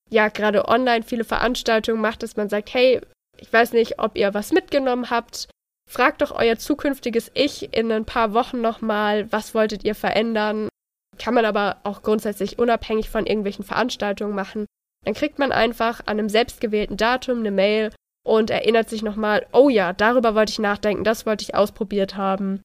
[0.09, 3.01] ja gerade online viele Veranstaltungen macht, dass man sagt, hey,
[3.39, 5.47] ich weiß nicht, ob ihr was mitgenommen habt,
[5.89, 10.69] fragt doch euer zukünftiges Ich in ein paar Wochen nochmal, was wolltet ihr verändern,
[11.17, 14.65] kann man aber auch grundsätzlich unabhängig von irgendwelchen Veranstaltungen machen.
[15.05, 17.91] Dann kriegt man einfach an einem selbstgewählten Datum eine Mail
[18.27, 22.61] und erinnert sich nochmal, oh ja, darüber wollte ich nachdenken, das wollte ich ausprobiert haben.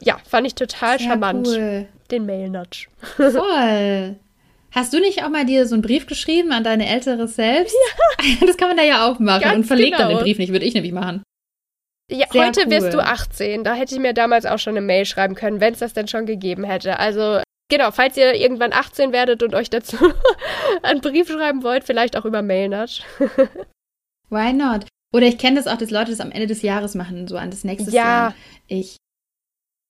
[0.00, 1.46] Ja, fand ich total Sehr charmant.
[1.46, 1.88] Cool.
[2.10, 2.88] Den Mail-Nudge.
[3.16, 4.16] Voll.
[4.72, 7.74] Hast du nicht auch mal dir so einen Brief geschrieben an deine ältere Selbst?
[7.74, 8.24] Ja.
[8.46, 10.08] Das kann man da ja auch machen Ganz und verlegt genau.
[10.08, 11.22] dann den Brief nicht, würde ich nämlich machen.
[12.10, 12.70] Ja, Sehr heute cool.
[12.70, 13.64] wirst du 18.
[13.64, 16.08] Da hätte ich mir damals auch schon eine Mail schreiben können, wenn es das denn
[16.08, 16.98] schon gegeben hätte.
[16.98, 17.40] Also
[17.70, 19.96] Genau, falls ihr irgendwann 18 werdet und euch dazu
[20.82, 23.02] einen Brief schreiben wollt, vielleicht auch über Mailnudge.
[24.30, 24.86] Why not?
[25.12, 27.50] Oder ich kenne das auch, dass Leute das am Ende des Jahres machen, so an
[27.50, 28.04] das nächste ja.
[28.04, 28.34] Jahr.
[28.68, 28.96] Ich.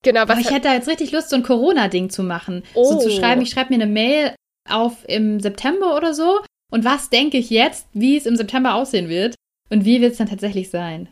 [0.02, 0.30] Genau, was.
[0.30, 2.62] Aber ich hätte da jetzt richtig Lust, so ein Corona-Ding zu machen.
[2.74, 2.84] Oh.
[2.84, 3.18] So zu oh.
[3.18, 4.34] schreiben, ich schreibe mir eine Mail
[4.68, 6.40] auf im September oder so.
[6.72, 9.34] Und was denke ich jetzt, wie es im September aussehen wird?
[9.68, 11.08] Und wie wird es dann tatsächlich sein?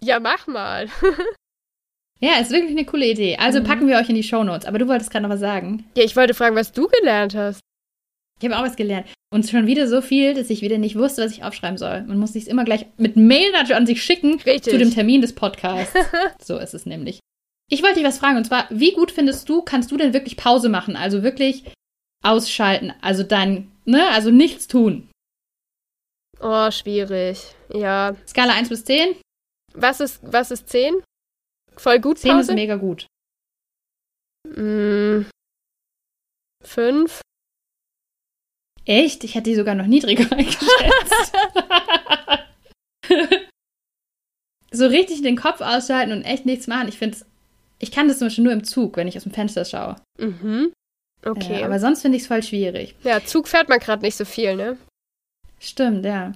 [0.00, 0.88] Ja, mach mal.
[2.20, 3.36] Ja, ist wirklich eine coole Idee.
[3.36, 3.64] Also mhm.
[3.64, 4.66] packen wir euch in die Shownotes.
[4.66, 5.84] Aber du wolltest gerade noch was sagen.
[5.96, 7.60] Ja, ich wollte fragen, was du gelernt hast.
[8.40, 9.06] Ich habe auch was gelernt.
[9.30, 12.02] Und schon wieder so viel, dass ich wieder nicht wusste, was ich aufschreiben soll.
[12.02, 14.72] Man muss sich immer gleich mit Mail an sich schicken Richtig.
[14.72, 15.94] zu dem Termin des Podcasts.
[16.42, 17.20] so ist es nämlich.
[17.70, 18.38] Ich wollte dich was fragen.
[18.38, 20.96] Und zwar, wie gut findest du, kannst du denn wirklich Pause machen?
[20.96, 21.64] Also wirklich
[22.24, 22.94] ausschalten.
[23.02, 24.08] Also dein, ne?
[24.08, 25.10] Also nichts tun.
[26.40, 27.54] Oh, schwierig.
[27.72, 28.16] Ja.
[28.26, 29.16] Skala 1 bis 10?
[29.74, 31.02] Was ist, was ist 10?
[31.76, 32.18] Voll gut.
[32.18, 33.06] Zehn ist mega gut.
[34.44, 35.26] Mm,
[36.64, 37.20] fünf.
[38.88, 39.22] Echt?
[39.22, 41.32] Ich hätte die sogar noch niedriger eingeschätzt.
[44.70, 46.88] so richtig den Kopf ausschalten und echt nichts machen.
[46.88, 47.18] Ich finde
[47.78, 49.96] ich kann das zum Beispiel nur im Zug, wenn ich aus dem Fenster schaue.
[50.18, 50.72] Mhm.
[51.24, 51.60] Okay.
[51.60, 52.96] Äh, aber sonst finde ich es voll schwierig.
[53.04, 54.78] Ja, Zug fährt man gerade nicht so viel, ne?
[55.60, 56.34] Stimmt, ja.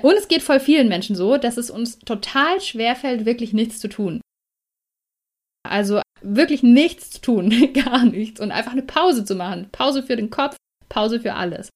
[0.00, 3.88] Und es geht voll vielen Menschen so, dass es uns total schwerfällt, wirklich nichts zu
[3.88, 4.20] tun.
[5.68, 9.68] Also wirklich nichts zu tun, gar nichts und einfach eine Pause zu machen.
[9.72, 10.56] Pause für den Kopf,
[10.94, 11.70] Pause für alles.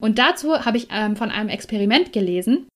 [0.00, 2.68] Und dazu habe ich ähm, von einem Experiment gelesen,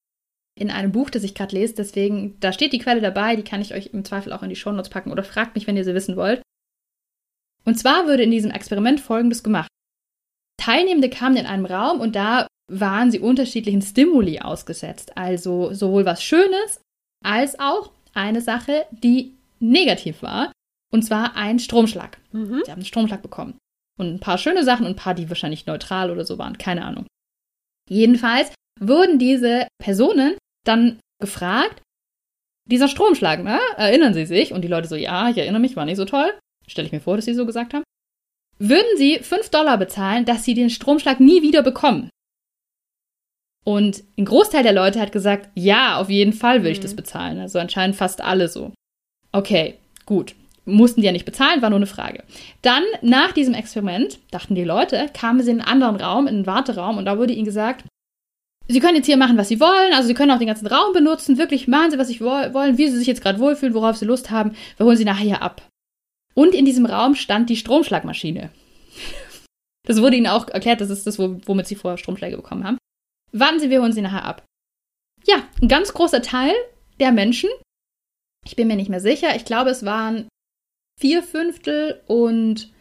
[0.58, 1.74] in einem Buch, das ich gerade lese.
[1.74, 4.56] Deswegen, da steht die Quelle dabei, die kann ich euch im Zweifel auch in die
[4.56, 6.42] Shownotes packen oder fragt mich, wenn ihr sie wissen wollt.
[7.64, 9.68] Und zwar würde in diesem Experiment Folgendes gemacht.
[10.60, 15.16] Teilnehmende kamen in einem Raum und da waren sie unterschiedlichen Stimuli ausgesetzt.
[15.16, 16.80] Also sowohl was Schönes
[17.24, 20.52] als auch eine Sache, die negativ war.
[20.92, 22.18] Und zwar ein Stromschlag.
[22.32, 22.62] Mhm.
[22.64, 23.58] Sie haben einen Stromschlag bekommen.
[23.98, 26.58] Und ein paar schöne Sachen und ein paar, die wahrscheinlich neutral oder so waren.
[26.58, 27.06] Keine Ahnung.
[27.88, 31.82] Jedenfalls wurden diese Personen dann gefragt,
[32.66, 33.60] dieser Stromschlag, ne?
[33.76, 34.52] Erinnern Sie sich?
[34.52, 36.32] Und die Leute so, ja, ich erinnere mich, war nicht so toll.
[36.66, 37.84] Stelle ich mir vor, dass sie so gesagt haben.
[38.58, 42.08] Würden sie 5 Dollar bezahlen, dass sie den Stromschlag nie wieder bekommen?
[43.64, 46.96] Und ein Großteil der Leute hat gesagt, ja, auf jeden Fall will ich das mhm.
[46.96, 47.38] bezahlen.
[47.38, 48.72] Also anscheinend fast alle so.
[49.32, 50.34] Okay, gut.
[50.66, 52.24] Mussten die ja nicht bezahlen, war nur eine Frage.
[52.62, 56.46] Dann, nach diesem Experiment, dachten die Leute, kamen sie in einen anderen Raum, in einen
[56.46, 57.84] Warteraum, und da wurde ihnen gesagt,
[58.66, 59.92] Sie können jetzt hier machen, was Sie wollen.
[59.92, 61.36] Also Sie können auch den ganzen Raum benutzen.
[61.36, 64.30] Wirklich machen Sie, was Sie wollen, wie Sie sich jetzt gerade wohlfühlen, worauf Sie Lust
[64.30, 64.56] haben.
[64.78, 65.68] Wir holen Sie nachher ab.
[66.34, 68.50] Und in diesem Raum stand die Stromschlagmaschine.
[69.86, 72.78] Das wurde Ihnen auch erklärt, das ist das, womit Sie vorher Stromschläge bekommen haben.
[73.32, 74.42] Warten Sie, wir holen Sie nachher ab.
[75.26, 76.54] Ja, ein ganz großer Teil
[77.00, 77.50] der Menschen,
[78.46, 80.26] ich bin mir nicht mehr sicher, ich glaube, es waren
[81.00, 82.72] vier Fünftel und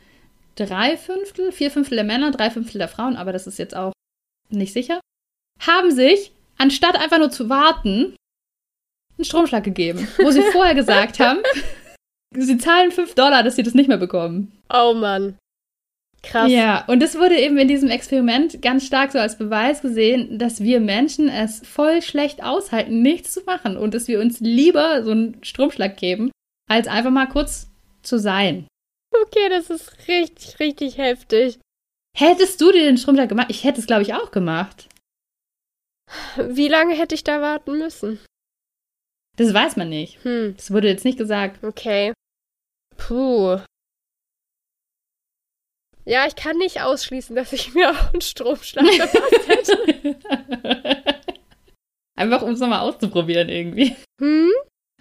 [0.55, 3.93] drei Fünftel, vier Fünftel der Männer, drei Fünftel der Frauen, aber das ist jetzt auch
[4.49, 4.99] nicht sicher,
[5.59, 8.16] haben sich, anstatt einfach nur zu warten,
[9.18, 11.39] einen Stromschlag gegeben, wo sie vorher gesagt haben,
[12.36, 14.51] sie zahlen 5 Dollar, dass sie das nicht mehr bekommen.
[14.72, 15.38] Oh Mann.
[16.24, 16.49] Krass.
[16.49, 20.61] Ja, und das wurde eben in diesem Experiment ganz stark so als Beweis gesehen, dass
[20.61, 25.11] wir Menschen es voll schlecht aushalten, nichts zu machen und dass wir uns lieber so
[25.11, 26.32] einen Stromschlag geben,
[26.70, 27.72] als einfach mal kurz
[28.03, 28.67] zu sein.
[29.11, 31.59] Okay, das ist richtig, richtig heftig.
[32.15, 33.47] Hättest du dir den Stromschlag gemacht?
[33.49, 34.87] Ich hätte es, glaube ich, auch gemacht.
[36.37, 38.19] Wie lange hätte ich da warten müssen?
[39.35, 40.23] Das weiß man nicht.
[40.23, 40.53] Hm.
[40.55, 41.63] Das wurde jetzt nicht gesagt.
[41.63, 42.13] Okay.
[42.97, 43.59] Puh.
[46.05, 50.17] Ja, ich kann nicht ausschließen, dass ich mir auch einen Stromschlag verpasst hätte.
[52.15, 53.95] Einfach um es nochmal auszuprobieren irgendwie.
[54.21, 54.51] Hm?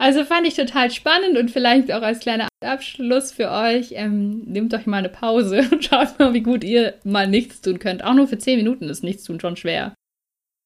[0.03, 4.75] Also fand ich total spannend und vielleicht auch als kleiner Abschluss für euch, ähm, nehmt
[4.75, 8.03] euch mal eine Pause und schaut mal, wie gut ihr mal nichts tun könnt.
[8.03, 9.95] Auch nur für 10 Minuten ist nichts tun schon schwer.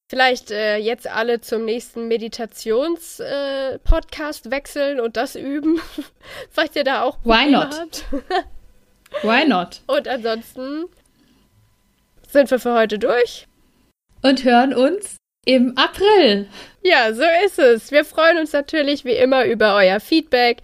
[0.09, 5.79] Vielleicht äh, jetzt alle zum nächsten Meditations-Podcast äh, wechseln und das üben,
[6.49, 7.75] falls ihr da auch Probleme Why not?
[7.75, 8.05] habt.
[9.21, 9.81] Why not?
[9.85, 10.85] Und ansonsten
[12.27, 13.45] sind wir für heute durch.
[14.23, 15.17] Und hören uns
[15.47, 16.47] im April.
[16.83, 17.91] Ja, so ist es.
[17.91, 20.61] Wir freuen uns natürlich wie immer über euer Feedback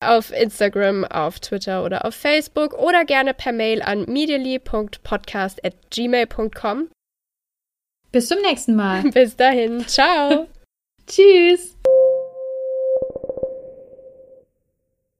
[0.00, 6.88] auf Instagram, auf Twitter oder auf Facebook oder gerne per Mail an medially.podcast.gmail.com.
[8.10, 9.02] Bis zum nächsten Mal.
[9.12, 9.86] Bis dahin.
[9.86, 10.48] Ciao.
[11.06, 11.77] Tschüss.